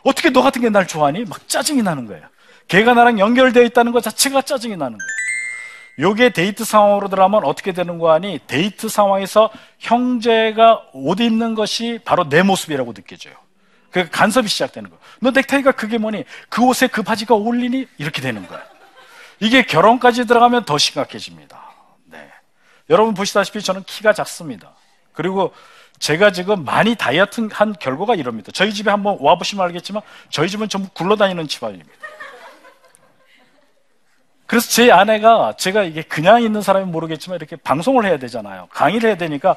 어떻게 0.03 0.29
너 0.31 0.41
같은 0.41 0.61
게 0.61 0.69
날 0.69 0.87
좋아하니? 0.87 1.25
막 1.25 1.47
짜증이 1.47 1.81
나는 1.83 2.05
거예요. 2.07 2.23
걔가 2.67 2.93
나랑 2.93 3.19
연결되어 3.19 3.63
있다는 3.63 3.91
것 3.91 4.01
자체가 4.01 4.41
짜증이 4.41 4.75
나는 4.77 4.97
거예요. 4.97 6.09
요게 6.09 6.31
데이트 6.31 6.65
상황으로 6.65 7.07
들어가면 7.07 7.45
어떻게 7.45 7.71
되는 7.71 7.99
거 7.99 8.11
아니? 8.11 8.39
데이트 8.47 8.89
상황에서 8.89 9.49
형제가 9.79 10.81
옷 10.93 11.19
입는 11.21 11.55
것이 11.55 11.99
바로 12.03 12.27
내 12.27 12.41
모습이라고 12.43 12.93
느껴져요. 12.93 13.35
그 13.95 14.09
간섭이 14.09 14.49
시작되는 14.49 14.89
거예요. 14.89 15.01
너 15.21 15.31
넥타이가 15.31 15.71
그게 15.71 15.97
뭐니? 15.97 16.25
그 16.49 16.65
옷에 16.65 16.87
그 16.87 17.01
바지가 17.01 17.33
어울리니? 17.33 17.87
이렇게 17.97 18.21
되는 18.21 18.45
거예요. 18.45 18.61
이게 19.39 19.63
결혼까지 19.65 20.25
들어가면 20.25 20.65
더 20.65 20.77
심각해집니다. 20.77 21.63
네. 22.03 22.29
여러분 22.89 23.13
보시다시피 23.13 23.61
저는 23.61 23.83
키가 23.83 24.11
작습니다. 24.11 24.73
그리고 25.13 25.53
제가 25.99 26.33
지금 26.33 26.65
많이 26.65 26.95
다이어트 26.95 27.47
한 27.53 27.71
결과가 27.71 28.15
이럽니다. 28.15 28.51
저희 28.53 28.73
집에 28.73 28.91
한번 28.91 29.15
와보시면 29.21 29.65
알겠지만 29.67 30.03
저희 30.29 30.49
집은 30.49 30.67
전부 30.67 30.89
굴러다니는 30.89 31.47
집안입니다. 31.47 31.89
그래서 34.45 34.69
제 34.69 34.91
아내가 34.91 35.53
제가 35.55 35.83
이게 35.83 36.01
그냥 36.01 36.43
있는 36.43 36.61
사람이 36.61 36.85
모르겠지만 36.91 37.37
이렇게 37.37 37.55
방송을 37.55 38.05
해야 38.05 38.17
되잖아요. 38.17 38.67
강의를 38.71 39.11
해야 39.11 39.17
되니까 39.17 39.55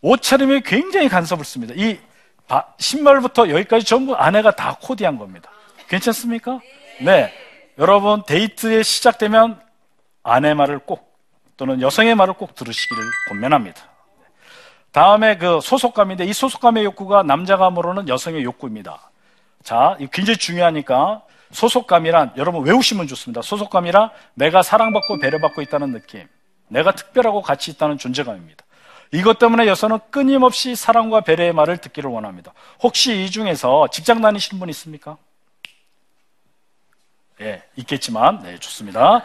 옷차림에 0.00 0.62
굉장히 0.64 1.08
간섭을 1.08 1.44
씁니다. 1.44 1.74
이 1.76 2.00
바- 2.48 2.64
신발부터 2.78 3.50
여기까지 3.50 3.84
전부 3.84 4.14
아내가 4.14 4.50
다 4.56 4.76
코디한 4.80 5.18
겁니다. 5.18 5.50
괜찮습니까? 5.88 6.60
네. 7.02 7.32
여러분 7.78 8.22
데이트에 8.26 8.82
시작되면 8.82 9.60
아내 10.22 10.54
말을 10.54 10.80
꼭 10.80 11.16
또는 11.56 11.80
여성의 11.80 12.14
말을 12.14 12.34
꼭 12.34 12.54
들으시기를 12.54 13.02
권면합니다. 13.28 13.80
다음에 14.92 15.36
그 15.36 15.60
소속감인데 15.62 16.24
이 16.24 16.32
소속감의 16.32 16.84
욕구가 16.84 17.22
남자가 17.22 17.70
모르는 17.70 18.08
여성의 18.08 18.42
욕구입니다. 18.44 19.10
자, 19.62 19.96
굉장히 20.12 20.38
중요하니까 20.38 21.22
소속감이란 21.52 22.32
여러분 22.36 22.64
외우시면 22.64 23.06
좋습니다. 23.08 23.42
소속감이란 23.42 24.10
내가 24.34 24.62
사랑받고 24.62 25.18
배려받고 25.18 25.62
있다는 25.62 25.92
느낌. 25.92 26.26
내가 26.68 26.92
특별하고 26.92 27.42
가치 27.42 27.70
있다는 27.70 27.98
존재감입니다. 27.98 28.64
이것 29.12 29.38
때문에 29.38 29.66
여성은 29.66 29.98
끊임없이 30.10 30.74
사랑과 30.74 31.20
배려의 31.20 31.52
말을 31.52 31.78
듣기를 31.78 32.10
원합니다. 32.10 32.52
혹시 32.82 33.24
이 33.24 33.30
중에서 33.30 33.88
직장 33.88 34.20
다니시는 34.20 34.60
분 34.60 34.68
있습니까? 34.70 35.16
예, 37.40 37.62
있겠지만, 37.76 38.42
네, 38.42 38.58
좋습니다. 38.58 39.22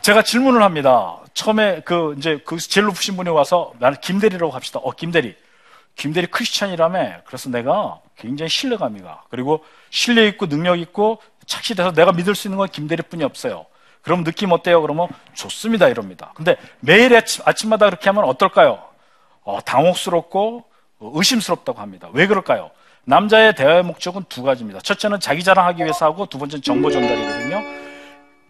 제가 0.00 0.22
질문을 0.22 0.62
합니다. 0.62 1.18
처음에 1.34 1.82
그, 1.84 2.14
이제 2.18 2.40
그 2.44 2.58
제일 2.58 2.86
높으신 2.86 3.16
분이 3.16 3.30
와서 3.30 3.72
나는 3.78 3.98
김대리라고 4.00 4.52
합시다. 4.52 4.80
어, 4.82 4.90
김대리. 4.90 5.36
김대리 5.94 6.26
크리스찬이라며. 6.26 7.22
그래서 7.24 7.48
내가 7.50 8.00
굉장히 8.16 8.48
신뢰감이 8.48 9.02
가. 9.02 9.22
그리고 9.30 9.64
신뢰 9.90 10.26
있고 10.28 10.48
능력 10.48 10.80
있고 10.80 11.22
착실해서 11.46 11.92
내가 11.92 12.12
믿을 12.12 12.34
수 12.34 12.48
있는 12.48 12.58
건 12.58 12.68
김대리 12.68 13.02
뿐이 13.02 13.22
없어요. 13.22 13.66
그럼 14.02 14.24
느낌 14.24 14.50
어때요? 14.50 14.82
그러면 14.82 15.08
좋습니다. 15.34 15.88
이럽니다. 15.88 16.32
근데 16.34 16.56
매일 16.80 17.14
아침, 17.14 17.42
아침마다 17.46 17.86
그렇게 17.86 18.10
하면 18.10 18.24
어떨까요? 18.24 18.93
어, 19.44 19.60
당혹스럽고 19.64 20.64
어, 21.00 21.12
의심스럽다고 21.14 21.80
합니다. 21.80 22.08
왜 22.12 22.26
그럴까요? 22.26 22.70
남자의 23.04 23.54
대화의 23.54 23.82
목적은 23.82 24.24
두 24.28 24.42
가지입니다. 24.42 24.80
첫째는 24.80 25.20
자기 25.20 25.44
자랑하기 25.44 25.82
위해서 25.82 26.06
하고 26.06 26.26
두 26.26 26.38
번째는 26.38 26.62
정보 26.62 26.90
전달이거든요. 26.90 27.62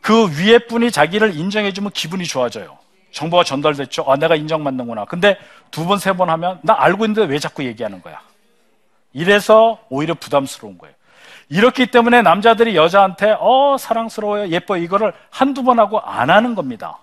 그 0.01 0.27
위에 0.39 0.59
분이 0.59 0.91
자기를 0.91 1.35
인정해주면 1.37 1.91
기분이 1.93 2.25
좋아져요. 2.25 2.79
정보가 3.11 3.45
전달됐죠. 3.45 4.05
아, 4.09 4.17
내가 4.17 4.35
인정받는구나. 4.37 5.07
근데 5.07 5.37
두 5.71 5.87
번, 5.87 5.99
세 5.99 6.13
번 6.13 6.31
하면 6.31 6.59
나 6.63 6.75
알고 6.79 7.05
있는데 7.07 7.25
왜 7.31 7.39
자꾸 7.39 7.65
얘기하는 7.65 8.03
거야? 8.03 8.21
이래서 9.13 9.79
오히려 9.89 10.15
부담스러운 10.15 10.79
거예요. 10.79 10.95
이렇기 11.49 11.87
때문에 11.87 12.23
남자들이 12.23 12.75
여자한테 12.77 13.37
어, 13.39 13.77
사랑스러워요, 13.79 14.49
예뻐요, 14.49 14.83
이거를 14.83 15.13
한두 15.31 15.63
번 15.63 15.79
하고 15.79 16.01
안 16.01 16.31
하는 16.31 16.55
겁니다. 16.55 16.99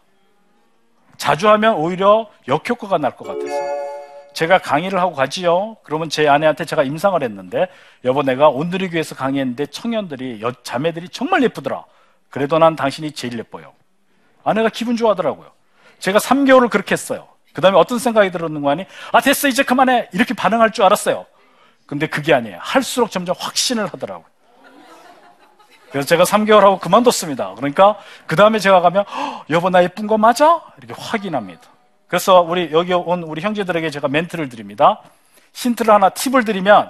자주 1.17 1.47
하면 1.49 1.75
오히려 1.75 2.27
역효과가 2.47 2.97
날 2.97 3.11
것 3.15 3.27
같아서. 3.27 3.80
제가 4.33 4.59
강의를 4.59 4.99
하고 4.99 5.13
가지요. 5.13 5.77
그러면 5.83 6.09
제 6.09 6.27
아내한테 6.27 6.65
제가 6.65 6.83
임상을 6.83 7.21
했는데, 7.21 7.67
여보, 8.05 8.23
내가 8.23 8.49
온누리 8.49 8.89
교회에서 8.89 9.15
강의했는데 9.15 9.67
청년들이, 9.67 10.41
여, 10.41 10.51
자매들이 10.63 11.09
정말 11.09 11.43
예쁘더라. 11.43 11.83
그래도 12.29 12.57
난 12.57 12.75
당신이 12.75 13.11
제일 13.11 13.37
예뻐요. 13.37 13.73
아내가 14.43 14.69
기분 14.69 14.95
좋아하더라고요. 14.95 15.51
제가 15.99 16.19
3개월을 16.19 16.69
그렇게 16.69 16.93
했어요. 16.93 17.27
그 17.53 17.61
다음에 17.61 17.77
어떤 17.77 17.99
생각이 17.99 18.31
들었는 18.31 18.61
거 18.61 18.69
아니? 18.69 18.85
아, 19.11 19.19
됐어, 19.21 19.47
이제 19.47 19.63
그만해. 19.63 20.09
이렇게 20.13 20.33
반응할 20.33 20.71
줄 20.71 20.85
알았어요. 20.85 21.25
근데 21.85 22.07
그게 22.07 22.33
아니에요. 22.33 22.57
할수록 22.61 23.11
점점 23.11 23.35
확신을 23.37 23.85
하더라고요. 23.87 24.25
그래서 25.91 26.07
제가 26.07 26.23
3개월 26.23 26.61
하고 26.61 26.79
그만뒀습니다. 26.79 27.53
그러니까 27.55 27.97
그 28.25 28.37
다음에 28.37 28.59
제가 28.59 28.79
가면 28.79 29.03
"헉, 29.09 29.45
여보 29.49 29.69
나 29.69 29.83
예쁜 29.83 30.07
거 30.07 30.17
맞아? 30.17 30.61
이렇게 30.77 30.93
확인합니다. 30.97 31.61
그래서 32.11 32.41
우리 32.41 32.71
여기 32.73 32.93
온 32.93 33.23
우리 33.23 33.41
형제들에게 33.41 33.89
제가 33.89 34.09
멘트를 34.09 34.49
드립니다. 34.49 34.99
힌트를 35.53 35.93
하나 35.93 36.09
팁을 36.09 36.43
드리면 36.43 36.89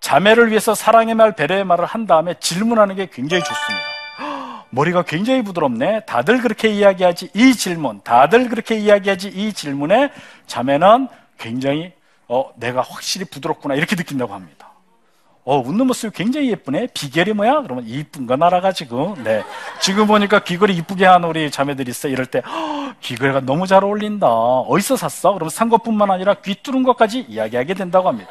자매를 0.00 0.50
위해서 0.50 0.74
사랑의 0.74 1.14
말, 1.14 1.36
배려의 1.36 1.64
말을 1.64 1.84
한 1.84 2.08
다음에 2.08 2.34
질문하는 2.40 2.96
게 2.96 3.06
굉장히 3.06 3.44
좋습니다. 3.44 3.84
"헉, 4.18 4.66
머리가 4.74 5.02
굉장히 5.02 5.42
부드럽네. 5.42 6.00
다들 6.00 6.40
그렇게 6.40 6.68
이야기하지 6.68 7.30
이 7.32 7.54
질문, 7.54 8.00
다들 8.02 8.48
그렇게 8.48 8.76
이야기하지 8.76 9.28
이 9.28 9.52
질문에 9.52 10.10
자매는 10.48 11.06
굉장히 11.38 11.92
어 12.26 12.50
내가 12.56 12.80
확실히 12.80 13.24
부드럽구나 13.24 13.76
이렇게 13.76 13.94
느낀다고 13.94 14.34
합니다. 14.34 14.70
어, 15.46 15.60
웃는 15.60 15.86
모습이 15.86 16.12
굉장히 16.12 16.50
예쁘네. 16.50 16.88
비결이 16.92 17.32
뭐야? 17.32 17.62
그러면 17.62 17.84
이쁜 17.86 18.26
거 18.26 18.34
알아가지고. 18.34 19.18
네. 19.22 19.44
지금 19.80 20.08
보니까 20.08 20.40
귀걸이 20.40 20.74
이쁘게 20.74 21.06
한 21.06 21.22
우리 21.22 21.52
자매들이 21.52 21.88
있어. 21.88 22.08
이럴 22.08 22.26
때, 22.26 22.42
"헉, 22.44 22.96
귀걸이가 23.00 23.40
너무 23.42 23.64
잘 23.68 23.84
어울린다. 23.84 24.26
어디서 24.26 24.96
샀어? 24.96 25.34
그러면 25.34 25.50
산 25.50 25.68
것뿐만 25.68 26.10
아니라 26.10 26.34
귀 26.34 26.56
뚫은 26.60 26.82
것까지 26.82 27.20
이야기하게 27.28 27.74
된다고 27.74 28.08
합니다. 28.08 28.28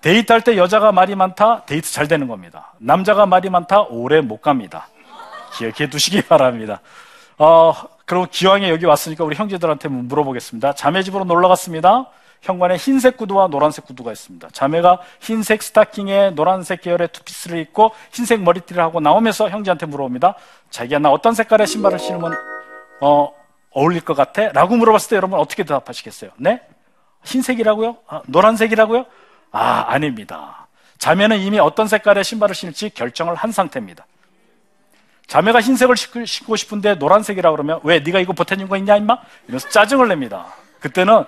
데이트할 0.00 0.40
때 0.40 0.56
여자가 0.56 0.90
말이 0.90 1.14
많다. 1.14 1.66
데이트 1.66 1.92
잘 1.92 2.08
되는 2.08 2.28
겁니다. 2.28 2.72
남자가 2.78 3.26
말이 3.26 3.50
많다. 3.50 3.82
오래 3.82 4.22
못 4.22 4.40
갑니다. 4.40 4.88
기억해 5.52 5.90
두시기 5.90 6.22
바랍니다. 6.22 6.80
어, 7.36 7.74
그리고 8.06 8.26
기왕에 8.30 8.70
여기 8.70 8.86
왔으니까 8.86 9.22
우리 9.22 9.36
형제들한테 9.36 9.88
물어보겠습니다. 9.88 10.72
자매 10.76 11.02
집으로 11.02 11.24
놀러 11.24 11.46
갔습니다. 11.48 12.06
현관에 12.42 12.76
흰색 12.76 13.16
구두와 13.16 13.48
노란색 13.48 13.84
구두가 13.86 14.12
있습니다. 14.12 14.48
자매가 14.52 15.00
흰색 15.20 15.62
스타킹에 15.62 16.30
노란색 16.30 16.82
계열의 16.82 17.08
투피스를 17.08 17.58
입고 17.58 17.92
흰색 18.12 18.42
머리띠를 18.42 18.82
하고 18.82 19.00
나오면서 19.00 19.48
형제한테 19.50 19.86
물어봅니다. 19.86 20.34
자기야 20.70 20.98
나 21.00 21.10
어떤 21.10 21.34
색깔의 21.34 21.66
신발을 21.66 21.98
신으면 21.98 22.32
어, 23.00 23.32
어울릴 23.70 24.02
것 24.02 24.14
같아? 24.16 24.50
라고 24.52 24.76
물어봤을 24.76 25.10
때 25.10 25.16
여러분 25.16 25.38
어떻게 25.38 25.62
대답하시겠어요? 25.64 26.30
네? 26.36 26.60
흰색이라고요? 27.24 27.96
아, 28.06 28.22
노란색이라고요? 28.26 29.04
아 29.50 29.84
아닙니다. 29.88 30.66
자매는 30.98 31.38
이미 31.38 31.58
어떤 31.58 31.86
색깔의 31.88 32.24
신발을 32.24 32.54
신을지 32.54 32.90
결정을 32.90 33.34
한 33.34 33.52
상태입니다. 33.52 34.06
자매가 35.26 35.60
흰색을 35.60 35.96
신고- 36.26 36.56
싶은데 36.56 36.94
노란색이라 36.94 37.50
그러면 37.50 37.80
왜 37.82 38.00
네가 38.00 38.18
이거 38.18 38.32
보태준 38.32 38.68
거 38.68 38.76
있냐 38.78 38.96
임마? 38.96 39.18
이러면서 39.44 39.68
짜증을 39.68 40.08
냅니다. 40.08 40.46
그때는 40.80 41.24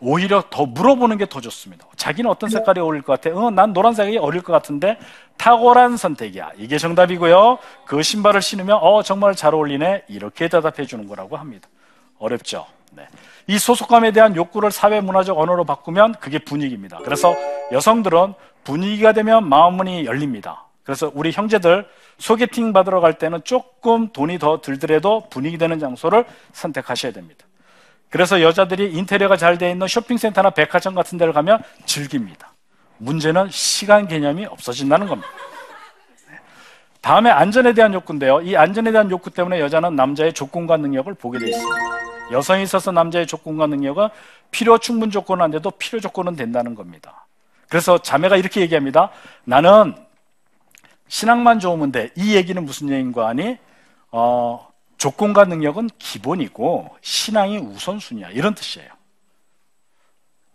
오히려 0.00 0.44
더 0.50 0.66
물어보는 0.66 1.18
게 1.18 1.26
더 1.26 1.40
좋습니다. 1.40 1.86
자기는 1.96 2.30
어떤 2.30 2.48
색깔이 2.50 2.80
어울릴 2.80 3.02
것 3.02 3.20
같아? 3.20 3.36
어, 3.36 3.50
난 3.50 3.72
노란색이 3.72 4.18
어울릴 4.18 4.42
것 4.42 4.52
같은데 4.52 4.98
탁월한 5.36 5.96
선택이야. 5.96 6.52
이게 6.56 6.78
정답이고요. 6.78 7.58
그 7.84 8.02
신발을 8.02 8.40
신으면 8.42 8.78
어 8.80 9.02
정말 9.02 9.34
잘 9.34 9.54
어울리네. 9.54 10.04
이렇게 10.08 10.48
대답해 10.48 10.86
주는 10.86 11.06
거라고 11.06 11.36
합니다. 11.36 11.68
어렵죠. 12.18 12.66
네. 12.92 13.06
이 13.46 13.58
소속감에 13.58 14.12
대한 14.12 14.34
욕구를 14.36 14.70
사회 14.70 15.00
문화적 15.00 15.38
언어로 15.38 15.64
바꾸면 15.64 16.14
그게 16.20 16.38
분위기입니다. 16.38 16.98
그래서 17.04 17.34
여성들은 17.72 18.34
분위기가 18.64 19.12
되면 19.12 19.48
마음문이 19.48 20.04
열립니다. 20.06 20.64
그래서 20.82 21.10
우리 21.14 21.30
형제들 21.32 21.86
소개팅 22.18 22.72
받으러 22.72 23.00
갈 23.00 23.18
때는 23.18 23.42
조금 23.44 24.08
돈이 24.12 24.38
더 24.38 24.60
들더라도 24.60 25.28
분위기 25.28 25.58
되는 25.58 25.78
장소를 25.78 26.24
선택하셔야 26.52 27.12
됩니다. 27.12 27.44
그래서 28.10 28.40
여자들이 28.40 28.92
인테리어가 28.92 29.36
잘 29.36 29.58
되어 29.58 29.70
있는 29.70 29.86
쇼핑센터나 29.86 30.50
백화점 30.50 30.94
같은 30.94 31.18
데를 31.18 31.32
가면 31.32 31.62
즐깁니다. 31.84 32.52
문제는 32.98 33.48
시간 33.50 34.08
개념이 34.08 34.46
없어진다는 34.46 35.06
겁니다. 35.06 35.28
네. 36.30 36.38
다음에 37.00 37.30
안전에 37.30 37.74
대한 37.74 37.94
욕구인데요. 37.94 38.40
이 38.40 38.56
안전에 38.56 38.92
대한 38.92 39.10
욕구 39.10 39.30
때문에 39.30 39.60
여자는 39.60 39.94
남자의 39.94 40.32
조건과 40.32 40.78
능력을 40.78 41.12
보게 41.14 41.38
되어 41.38 41.48
있습니다. 41.48 41.98
여성에 42.32 42.62
있어서 42.62 42.92
남자의 42.92 43.26
조건과 43.26 43.66
능력은 43.66 44.08
필요 44.50 44.78
충분 44.78 45.10
조건은 45.10 45.44
안 45.44 45.50
돼도 45.50 45.70
필요 45.72 46.00
조건은 46.00 46.36
된다는 46.36 46.74
겁니다. 46.74 47.26
그래서 47.68 47.98
자매가 47.98 48.36
이렇게 48.36 48.60
얘기합니다. 48.62 49.10
나는 49.44 49.94
신앙만 51.08 51.58
좋으면 51.58 51.92
돼. 51.92 52.10
이 52.16 52.34
얘기는 52.34 52.62
무슨 52.62 52.88
얘기인가 52.90 53.28
하니, 53.28 53.58
어, 54.10 54.67
조건과 54.98 55.44
능력은 55.44 55.90
기본이고 55.98 56.96
신앙이 57.00 57.58
우선순위야. 57.58 58.30
이런 58.30 58.54
뜻이에요. 58.54 58.88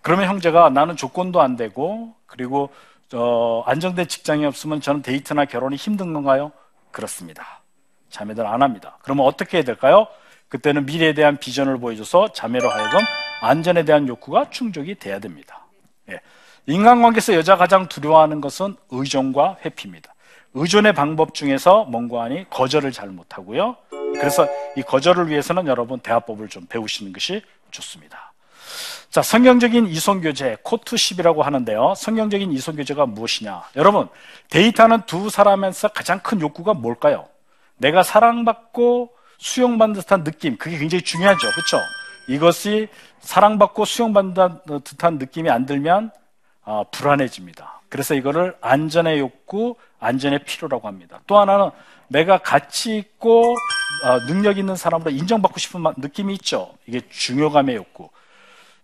그러면 0.02 0.28
형제가 0.28 0.70
나는 0.70 0.98
조건도 0.98 1.42
안 1.42 1.56
되고 1.56 2.14
그리고 2.26 2.70
어, 3.14 3.64
안정된 3.66 4.08
직장이 4.08 4.46
없으면 4.46 4.82
저는 4.82 5.02
데이트나 5.02 5.46
결혼이 5.46 5.78
힘든 5.78 6.14
건가요? 6.14 6.52
그렇습니다. 6.92 7.62
자매들 8.10 8.46
안 8.46 8.62
합니다. 8.62 8.98
그러면 9.02 9.26
어떻게 9.26 9.58
해야 9.58 9.64
될까요? 9.64 10.08
그때는 10.50 10.86
미래에 10.86 11.14
대한 11.14 11.38
비전을 11.38 11.80
보여줘서 11.80 12.34
자매로 12.34 12.70
하여금 12.70 13.00
안전에 13.42 13.86
대한 13.86 14.08
욕구가 14.08 14.50
충족이 14.50 14.96
돼야 14.96 15.20
됩니다. 15.20 15.66
예. 16.10 16.20
인간관계에서 16.66 17.34
여자가 17.34 17.60
가장 17.60 17.88
두려워하는 17.88 18.42
것은 18.42 18.76
의존과 18.92 19.58
회피입니다. 19.66 20.14
의존의 20.54 20.94
방법 20.94 21.34
중에서 21.34 21.86
뭔가 21.86 22.24
하니 22.24 22.50
거절을 22.50 22.92
잘 22.92 23.10
못하고요. 23.10 23.78
그래서 24.20 24.48
이 24.76 24.82
거절을 24.82 25.30
위해서는 25.30 25.68
여러분 25.68 26.00
대화법을 26.00 26.50
좀 26.50 26.66
배우시는 26.68 27.14
것이 27.14 27.42
좋습니다. 27.72 28.34
자, 29.10 29.22
성경적인 29.22 29.88
이성교제, 29.88 30.58
코트십이라고 30.64 31.44
하는데요. 31.44 31.94
성경적인 31.96 32.52
이성교제가 32.52 33.06
무엇이냐? 33.06 33.62
여러분, 33.76 34.08
데이트하는 34.50 35.04
두 35.06 35.30
사람에서 35.30 35.90
가장 35.90 36.20
큰 36.20 36.42
욕구가 36.42 36.74
뭘까요? 36.74 37.28
내가 37.78 38.02
사랑받고 38.02 39.12
수용받는 39.38 40.00
듯한 40.02 40.24
느낌, 40.24 40.58
그게 40.58 40.80
굉장히 40.80 41.04
중요하죠. 41.04 41.48
그렇죠? 41.52 41.78
이것이 42.28 42.88
사랑받고 43.20 43.86
수용받는 43.86 44.34
듯한 44.84 45.18
느낌이 45.18 45.50
안 45.50 45.66
들면 45.66 46.12
아, 46.64 46.84
불안해집니다. 46.92 47.82
그래서 47.90 48.16
이거를 48.16 48.56
안전의 48.62 49.20
욕구, 49.20 49.76
안전의 50.00 50.46
필요라고 50.46 50.88
합니다. 50.88 51.20
또 51.28 51.38
하나는 51.38 51.70
내가 52.08 52.40
가치 52.40 52.98
있고 52.98 53.52
어, 53.52 53.56
능력 54.28 54.58
있는 54.58 54.76
사람으로 54.76 55.12
인정받고 55.12 55.60
싶은 55.60 55.82
마- 55.82 55.94
느낌이 55.98 56.34
있죠. 56.36 56.74
이게 56.88 57.02
중요감의 57.10 57.76
욕구. 57.76 58.10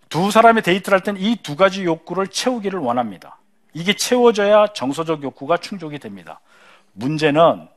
두 0.10 0.32
사람이 0.32 0.62
데이트를 0.62 0.95
할 0.97 1.03
때는 1.03 1.21
이 1.21 1.36
두 1.38 1.55
가지 1.55 1.84
욕구를 1.84 2.27
채우기를 2.27 2.79
원합니다. 2.79 3.38
이게 3.73 3.93
채워져야 3.93 4.67
정서적 4.73 5.21
욕구가 5.23 5.58
충족이 5.58 5.99
됩니다. 5.99 6.39
문제는 6.93 7.67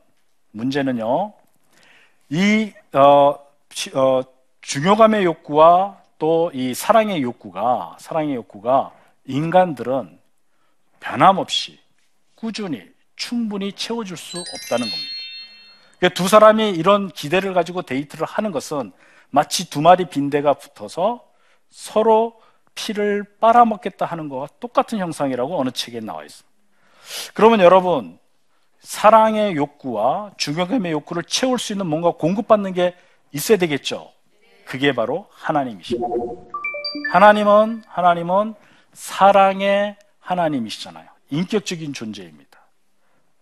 문제는요. 0.51 1.33
이 2.29 2.71
어, 2.93 3.35
치- 3.69 3.91
어, 3.95 4.23
중요감의 4.61 5.23
욕구와 5.25 5.97
또 6.19 6.49
이 6.53 6.73
사랑의 6.73 7.21
욕구가 7.21 7.97
사랑의 7.99 8.35
욕구가 8.35 8.91
인간들은 9.25 10.17
변함없이 11.01 11.79
꾸준히 12.35 12.81
충분히 13.15 13.71
채워줄 13.73 14.15
수 14.17 14.37
없다는 14.39 14.85
겁니다. 14.89 15.12
그러니까 16.03 16.21
두 16.21 16.27
사람이 16.27 16.71
이런 16.71 17.07
기대를 17.07 17.53
가지고 17.53 17.81
데이트를 17.81 18.27
하는 18.27 18.51
것은 18.51 18.91
마치 19.29 19.69
두 19.69 19.79
마리 19.79 20.03
빈대가 20.03 20.53
붙어서 20.53 21.23
서로 21.69 22.41
피를 22.75 23.23
빨아먹겠다 23.39 24.05
하는 24.05 24.27
것과 24.27 24.49
똑같은 24.59 24.99
형상이라고 24.99 25.57
어느 25.57 25.71
책에 25.71 26.01
나와 26.01 26.25
있습니다. 26.25 26.53
그러면 27.33 27.61
여러분 27.61 28.19
사랑의 28.81 29.55
욕구와 29.55 30.31
중요감의 30.35 30.91
욕구를 30.91 31.23
채울 31.23 31.57
수 31.57 31.71
있는 31.71 31.87
뭔가 31.87 32.11
공급받는 32.11 32.73
게 32.73 32.95
있어야 33.31 33.57
되겠죠. 33.57 34.11
그게 34.65 34.93
바로 34.93 35.29
하나님이십니다. 35.31 36.05
하나님은 37.13 37.83
하나님은 37.87 38.55
사랑의 38.91 39.95
하나님이시잖아요. 40.19 41.07
인격적인 41.29 41.93
존재입니다. 41.93 42.59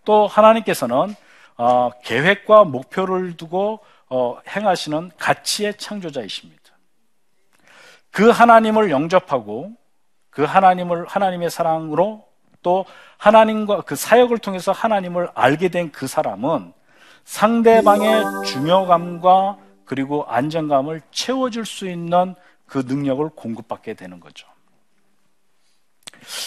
또 0.06 0.28
하나님께서는 0.28 1.15
어, 1.57 1.91
계획과 2.03 2.63
목표를 2.65 3.37
두고 3.37 3.79
어, 4.09 4.37
행하시는 4.49 5.11
가치의 5.17 5.77
창조자이십니다. 5.77 6.61
그 8.11 8.29
하나님을 8.29 8.91
영접하고 8.91 9.71
그 10.29 10.43
하나님을 10.43 11.05
하나님의 11.07 11.49
사랑으로 11.49 12.25
또 12.61 12.85
하나님과 13.17 13.81
그 13.81 13.95
사역을 13.95 14.37
통해서 14.39 14.71
하나님을 14.71 15.29
알게 15.33 15.69
된 15.69 15.91
그 15.91 16.07
사람은 16.07 16.73
상대방의 17.23 18.23
중요감과 18.45 19.57
그리고 19.85 20.25
안정감을 20.25 21.01
채워줄 21.11 21.65
수 21.65 21.87
있는 21.89 22.35
그 22.65 22.83
능력을 22.87 23.27
공급받게 23.35 23.93
되는 23.93 24.19
거죠. 24.19 24.47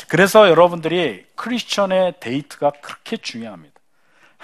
그래서 0.08 0.48
여러분들이 0.48 1.26
크리스천의 1.34 2.14
데이트가 2.20 2.70
그렇게 2.80 3.16
중요합니다. 3.16 3.73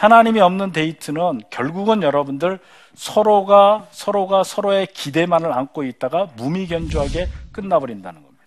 하나님이 0.00 0.40
없는 0.40 0.72
데이트는 0.72 1.42
결국은 1.50 2.02
여러분들 2.02 2.58
서로가 2.94 3.86
서로가 3.90 4.44
서로의 4.44 4.86
기대만을 4.86 5.52
안고 5.52 5.84
있다가 5.84 6.30
무미견조하게 6.36 7.28
끝나버린다는 7.52 8.22
겁니다. 8.22 8.44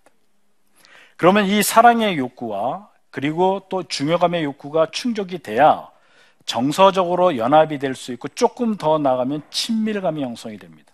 그러면 1.16 1.46
이 1.46 1.62
사랑의 1.62 2.18
욕구와 2.18 2.90
그리고 3.12 3.68
또 3.70 3.84
중요감의 3.84 4.44
욕구가 4.46 4.88
충족이 4.90 5.44
돼야 5.44 5.88
정서적으로 6.48 7.38
연합이 7.38 7.78
될 7.78 7.94
수 7.94 8.12
있고 8.14 8.30
조금 8.30 8.76
더 8.76 8.98
나가면 8.98 9.44
친밀감이 9.52 10.24
형성이 10.24 10.58
됩니다. 10.58 10.92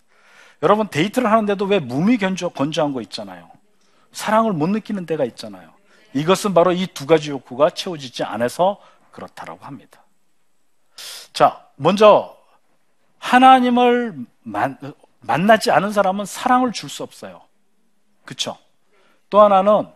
여러분 0.62 0.90
데이트를 0.90 1.32
하는데도 1.32 1.64
왜 1.68 1.80
무미견조 1.80 2.50
건조한 2.50 2.92
거 2.92 3.02
있잖아요. 3.04 3.50
사랑을 4.12 4.52
못 4.52 4.68
느끼는 4.68 5.06
때가 5.06 5.24
있잖아요. 5.24 5.70
이것은 6.14 6.54
바로 6.54 6.74
이 6.74 6.86
두 6.88 7.06
가지 7.06 7.30
욕구가 7.30 7.70
채워지지 7.70 8.26
않아서 8.26 8.82
그렇다라고 9.12 9.64
합니다. 9.66 10.04
자, 11.34 11.66
먼저 11.76 12.36
하나님을 13.20 14.16
만, 14.44 14.78
만나지 15.22 15.72
않은 15.72 15.92
사람은 15.92 16.26
사랑을 16.26 16.72
줄 16.72 16.90
수 16.90 17.04
없어요. 17.04 17.42
그렇죠? 18.26 18.58
또 19.30 19.42
하나는 19.42 19.88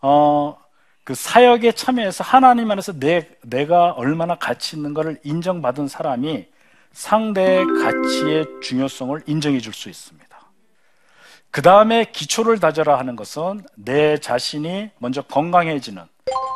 어, 0.00 0.58
그 1.04 1.14
사역에 1.14 1.72
참여해서 1.72 2.24
하나님 2.24 2.70
안에서 2.70 2.98
내, 2.98 3.28
내가 3.42 3.92
얼마나 3.92 4.36
가치 4.36 4.76
있는 4.76 4.94
것을 4.94 5.20
인정받은 5.22 5.88
사람이 5.88 6.46
상대의 6.92 7.64
가치의 7.66 8.46
중요성을 8.62 9.22
인정해 9.26 9.58
줄 9.60 9.72
수 9.72 9.88
있습니다. 9.88 10.24
그 11.50 11.62
다음에 11.62 12.04
기초를 12.06 12.58
다져라 12.58 12.98
하는 12.98 13.16
것은 13.16 13.64
내 13.76 14.18
자신이 14.18 14.90
먼저 14.98 15.22
건강해지는 15.22 16.02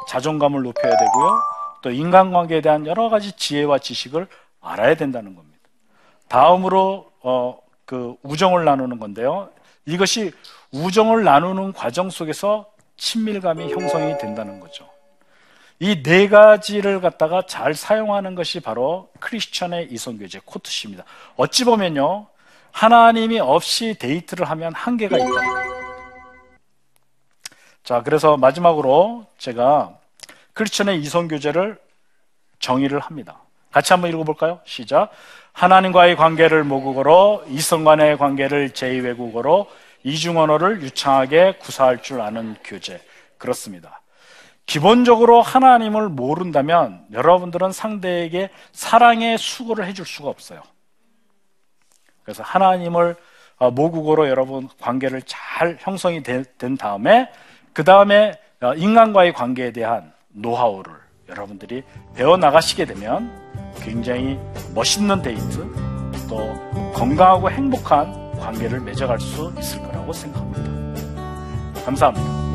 자존감을 0.08 0.62
높여야 0.62 0.96
되고요. 0.96 1.40
또 1.82 1.90
인간관계에 1.90 2.60
대한 2.60 2.86
여러 2.86 3.08
가지 3.08 3.32
지혜와 3.32 3.78
지식을 3.78 4.26
알아야 4.60 4.94
된다는 4.96 5.34
겁니다. 5.34 5.58
다음으로 6.28 7.10
어, 7.22 7.58
그 7.84 8.16
우정을 8.22 8.64
나누는 8.64 8.98
건데요. 8.98 9.50
이것이 9.86 10.32
우정을 10.72 11.24
나누는 11.24 11.72
과정 11.72 12.10
속에서 12.10 12.66
친밀감이 12.96 13.72
형성이 13.72 14.18
된다는 14.18 14.60
거죠. 14.60 14.88
이 15.80 16.02
네 16.02 16.28
가지를 16.28 17.00
갖다가 17.00 17.42
잘 17.46 17.72
사용하는 17.74 18.34
것이 18.34 18.58
바로 18.60 19.08
크리스천의 19.20 19.88
이성교제 19.92 20.40
코트십니다. 20.44 21.04
어찌 21.36 21.64
보면요. 21.64 22.26
하나님이 22.72 23.38
없이 23.38 23.94
데이트를 23.98 24.50
하면 24.50 24.74
한계가 24.74 25.16
있다. 25.16 25.28
자, 27.84 28.02
그래서 28.02 28.36
마지막으로 28.36 29.24
제가 29.38 29.97
크리스천의 30.58 31.00
이성교제를 31.02 31.78
정의를 32.58 32.98
합니다. 32.98 33.42
같이 33.70 33.92
한번 33.92 34.10
읽어볼까요? 34.10 34.60
시작. 34.64 35.10
하나님과의 35.52 36.16
관계를 36.16 36.64
모국어로, 36.64 37.44
이성 37.48 37.84
간의 37.84 38.18
관계를 38.18 38.70
제2외국어로, 38.70 39.68
이중 40.02 40.36
언어를 40.36 40.82
유창하게 40.82 41.58
구사할 41.60 42.02
줄 42.02 42.20
아는 42.20 42.56
교제. 42.64 43.00
그렇습니다. 43.36 44.02
기본적으로 44.66 45.42
하나님을 45.42 46.08
모른다면 46.08 47.06
여러분들은 47.12 47.70
상대에게 47.70 48.50
사랑의 48.72 49.38
수고를 49.38 49.86
해줄 49.86 50.06
수가 50.06 50.28
없어요. 50.28 50.60
그래서 52.24 52.42
하나님을 52.42 53.14
어, 53.58 53.70
모국어로 53.70 54.28
여러분 54.28 54.68
관계를 54.80 55.22
잘 55.22 55.76
형성이 55.80 56.22
된 56.22 56.76
다음에 56.76 57.30
그 57.72 57.84
다음에 57.84 58.38
어, 58.60 58.74
인간과의 58.74 59.32
관계에 59.32 59.72
대한 59.72 60.12
노하우를 60.40 60.92
여러분들이 61.28 61.82
배워 62.14 62.36
나가시게 62.36 62.84
되면 62.86 63.30
굉장히 63.80 64.38
멋있는 64.74 65.22
데이트 65.22 65.70
또 66.28 66.38
건강하고 66.94 67.50
행복한 67.50 68.38
관계를 68.38 68.80
맺어갈 68.80 69.18
수 69.20 69.52
있을 69.58 69.82
거라고 69.82 70.12
생각합니다. 70.12 71.84
감사합니다. 71.84 72.47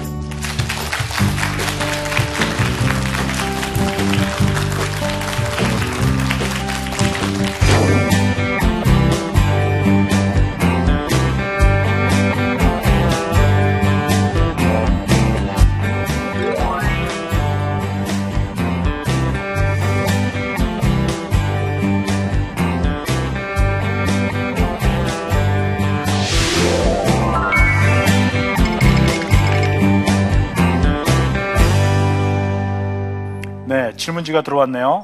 질문지가 34.03 34.41
들어왔네요. 34.41 34.89
어, 34.95 35.01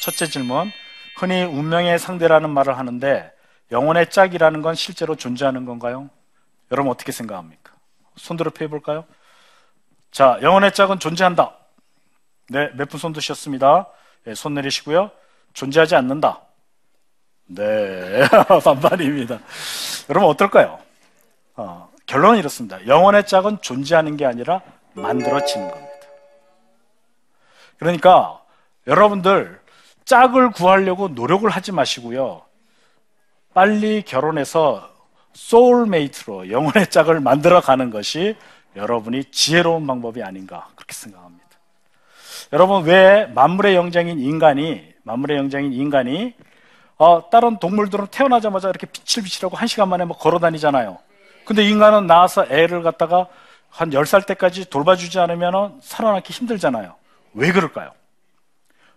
첫째 0.00 0.26
질문. 0.26 0.70
흔히 1.18 1.42
운명의 1.44 1.98
상대라는 1.98 2.48
말을 2.50 2.78
하는데 2.78 3.30
영혼의 3.72 4.08
짝이라는 4.10 4.62
건 4.62 4.74
실제로 4.74 5.16
존재하는 5.16 5.66
건가요? 5.66 6.08
여러분 6.72 6.90
어떻게 6.90 7.12
생각합니까? 7.12 7.72
손들어 8.16 8.50
펴 8.50 8.68
볼까요? 8.68 9.04
자, 10.10 10.38
영혼의 10.40 10.72
짝은 10.72 10.98
존재한다. 10.98 11.52
네, 12.48 12.70
몇 12.74 12.88
분 12.88 12.98
손 12.98 13.12
드셨습니다. 13.12 13.86
네, 14.24 14.34
손 14.34 14.54
내리시고요. 14.54 15.10
존재하지 15.52 15.94
않는다. 15.96 16.40
네, 17.48 18.26
반반입니다. 18.64 19.40
여러분 20.08 20.30
어떨까요? 20.30 20.78
어, 21.56 21.90
결론은 22.06 22.38
이렇습니다. 22.38 22.84
영혼의 22.86 23.26
짝은 23.26 23.58
존재하는 23.60 24.16
게 24.16 24.24
아니라 24.24 24.62
만들어지는 24.94 25.68
겁니다. 25.70 25.85
그러니까 27.78 28.40
여러분들 28.86 29.60
짝을 30.04 30.50
구하려고 30.50 31.08
노력을 31.08 31.48
하지 31.48 31.72
마시고요. 31.72 32.42
빨리 33.54 34.02
결혼해서 34.02 34.88
soulmate로 35.32 36.50
영혼의 36.50 36.88
짝을 36.88 37.20
만들어 37.20 37.60
가는 37.60 37.90
것이 37.90 38.36
여러분이 38.76 39.24
지혜로운 39.26 39.86
방법이 39.86 40.22
아닌가 40.22 40.68
그렇게 40.76 40.94
생각합니다. 40.94 41.46
여러분 42.52 42.84
왜 42.84 43.26
만물의 43.26 43.74
영장인 43.74 44.20
인간이 44.20 44.94
만물의 45.02 45.36
영장인 45.38 45.72
인간이 45.72 46.34
어, 46.98 47.28
다른 47.30 47.58
동물들은 47.58 48.06
태어나자마자 48.08 48.70
이렇게 48.70 48.86
비칠비칠하고 48.86 49.56
한 49.56 49.66
시간 49.68 49.88
만에 49.88 50.04
막 50.04 50.18
걸어 50.18 50.38
다니잖아요. 50.38 50.98
근데 51.44 51.68
인간은 51.68 52.06
나와서 52.06 52.46
애를 52.48 52.82
갖다가 52.82 53.28
한 53.68 53.90
10살 53.90 54.26
때까지 54.26 54.70
돌봐주지 54.70 55.18
않으면 55.18 55.80
살아남기 55.82 56.32
힘들잖아요. 56.32 56.94
왜 57.36 57.52
그럴까요? 57.52 57.92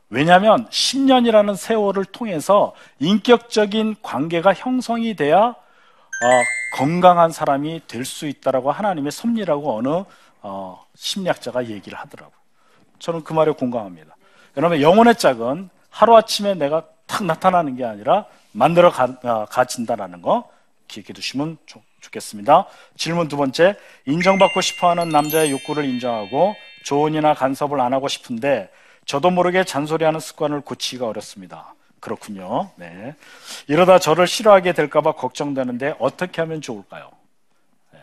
왜냐하면 0.10 0.67
10년이라는 0.69 1.56
세월을 1.56 2.06
통해서 2.06 2.73
인격적인 2.99 3.97
관계가 4.02 4.54
형성이 4.56 5.15
돼야 5.15 5.49
어, 5.49 6.75
건강한 6.75 7.32
사람이 7.32 7.82
될 7.88 8.06
수 8.06 8.28
있다라고 8.28 8.71
하나님의 8.71 9.12
섭리라고 9.12 9.78
어느 9.78 10.04
어, 10.41 10.84
심리학자가 10.95 11.67
얘기를 11.67 11.97
하더라고요. 11.99 12.36
저는 12.97 13.23
그 13.23 13.34
말에 13.34 13.52
공감합니다. 13.52 14.15
여러분 14.58 14.82
영혼의 14.82 15.15
짝은 15.15 15.69
하루아침에 15.89 16.56
내가 16.56 16.86
탁 17.08 17.25
나타나는 17.25 17.75
게 17.75 17.84
아니라 17.86 18.25
만들어 18.52 18.89
가, 18.91 19.15
어, 19.23 19.45
가진다라는 19.45 20.21
거 20.21 20.49
기억해 20.88 21.13
두시면 21.13 21.58
좋, 21.65 21.82
좋겠습니다. 22.02 22.65
질문 22.97 23.28
두 23.28 23.38
번째 23.38 23.78
인정받고 24.06 24.62
싶어하는 24.62 25.10
남자의 25.10 25.52
욕구를 25.52 25.86
인정하고 25.86 26.56
조언이나 26.83 27.33
간섭을 27.33 27.79
안 27.79 27.93
하고 27.93 28.07
싶은데 28.07 28.69
저도 29.05 29.29
모르게 29.29 29.63
잔소리하는 29.63 30.19
습관을 30.19 30.61
고치기가 30.61 31.07
어렵습니다. 31.07 31.73
그렇군요. 31.99 32.69
네. 32.75 33.15
이러다 33.67 33.99
저를 33.99 34.27
싫어하게 34.27 34.73
될까봐 34.73 35.13
걱정되는데 35.13 35.95
어떻게 35.99 36.41
하면 36.41 36.61
좋을까요? 36.61 37.09
네. 37.91 37.99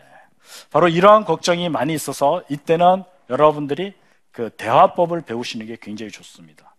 바로 0.71 0.87
이러한 0.87 1.25
걱정이 1.25 1.69
많이 1.69 1.93
있어서 1.93 2.43
이때는 2.49 3.03
여러분들이 3.29 3.93
그 4.31 4.51
대화법을 4.51 5.21
배우시는 5.21 5.65
게 5.65 5.77
굉장히 5.81 6.11
좋습니다. 6.11 6.75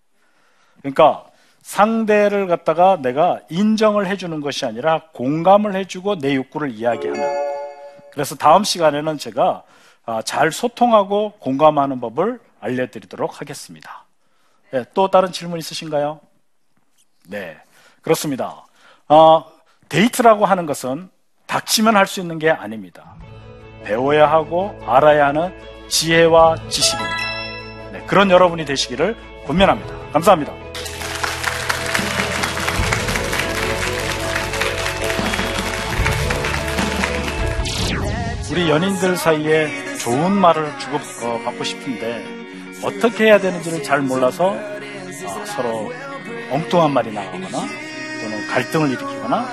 그러니까 0.81 1.27
상대를 1.63 2.47
갖다가 2.47 2.97
내가 3.03 3.41
인정을 3.51 4.07
해주는 4.07 4.41
것이 4.41 4.65
아니라 4.65 5.03
공감을 5.13 5.75
해주고 5.75 6.19
내 6.19 6.37
욕구를 6.37 6.71
이야기하는. 6.71 7.49
그래서 8.13 8.37
다음 8.37 8.65
시간에는 8.65 9.19
제가 9.19 9.43
아, 9.51 9.63
잘 10.25 10.51
소통하고 10.53 11.33
공감하는 11.39 12.01
법을 12.01 12.41
알려드리도록 12.61 13.41
하겠습니다. 13.41 14.05
네, 14.73 14.85
또 14.95 15.09
다른 15.11 15.33
질문 15.33 15.59
있으신가요? 15.59 16.21
네, 17.29 17.57
그렇습니다. 18.03 18.65
어, 19.09 19.45
데이트라고 19.89 20.47
하는 20.47 20.65
것은 20.67 21.11
닥치면 21.47 21.97
할 21.97 22.07
수 22.07 22.21
있는 22.21 22.39
게 22.39 22.51
아닙니다. 22.51 23.15
배워야 23.85 24.31
하고 24.31 24.79
알아야 24.87 25.27
하는 25.29 25.55
지혜와 25.89 26.57
지식입니다. 26.69 27.17
네, 27.93 28.05
그런 28.07 28.31
여러분이 28.31 28.65
되시기를 28.65 29.17
권면합니다. 29.47 30.11
감사합니다. 30.13 30.53
우리 38.51 38.69
연인들 38.71 39.17
사이에 39.17 39.88
좋은 40.09 40.33
말을 40.33 40.79
주고 40.79 40.97
어, 41.27 41.39
받고 41.45 41.65
싶은데 41.65 42.25
어떻게 42.83 43.27
해야 43.27 43.39
되는지를 43.39 43.83
잘 43.83 44.01
몰라서 44.01 44.53
어, 44.53 45.45
서로 45.45 45.93
엉뚱한 46.51 46.93
말이 46.93 47.13
나가거나 47.13 47.49
또는 47.51 48.47
갈등을 48.51 48.89
일으키거나 48.89 49.47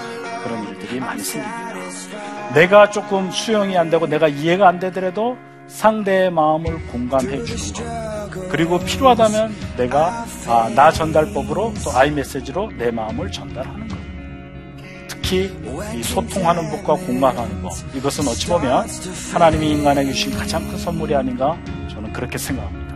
그런 0.43 0.67
일들이 0.69 0.99
많이 1.01 1.21
생깁니다. 1.21 2.53
내가 2.53 2.89
조금 2.89 3.31
수용이 3.31 3.77
안 3.77 3.89
되고 3.89 4.07
내가 4.07 4.29
이해가 4.29 4.65
안 4.65 4.79
되더라도 4.79 5.37
상대의 5.67 6.31
마음을 6.31 6.87
공감해 6.87 7.43
주는 7.43 7.73
것. 7.73 8.49
그리고 8.49 8.79
필요하다면 8.79 9.55
내가 9.77 10.25
아, 10.47 10.71
나 10.73 10.89
전달법으로 10.89 11.73
또 11.83 11.91
아이 11.91 12.11
메시지로 12.11 12.71
내 12.77 12.91
마음을 12.91 13.29
전달하는 13.29 13.84
것. 13.84 13.84
특히 15.25 15.51
이 15.95 16.03
소통하는 16.03 16.69
법과 16.69 16.93
공감하는 17.03 17.63
법. 17.63 17.71
이것은 17.95 18.27
어찌 18.27 18.45
보면 18.45 18.87
하나님이 19.33 19.71
인간에게 19.71 20.13
주신 20.13 20.31
가장 20.37 20.67
큰 20.67 20.77
선물이 20.77 21.15
아닌가 21.15 21.57
저는 21.89 22.13
그렇게 22.13 22.37
생각합니다. 22.37 22.95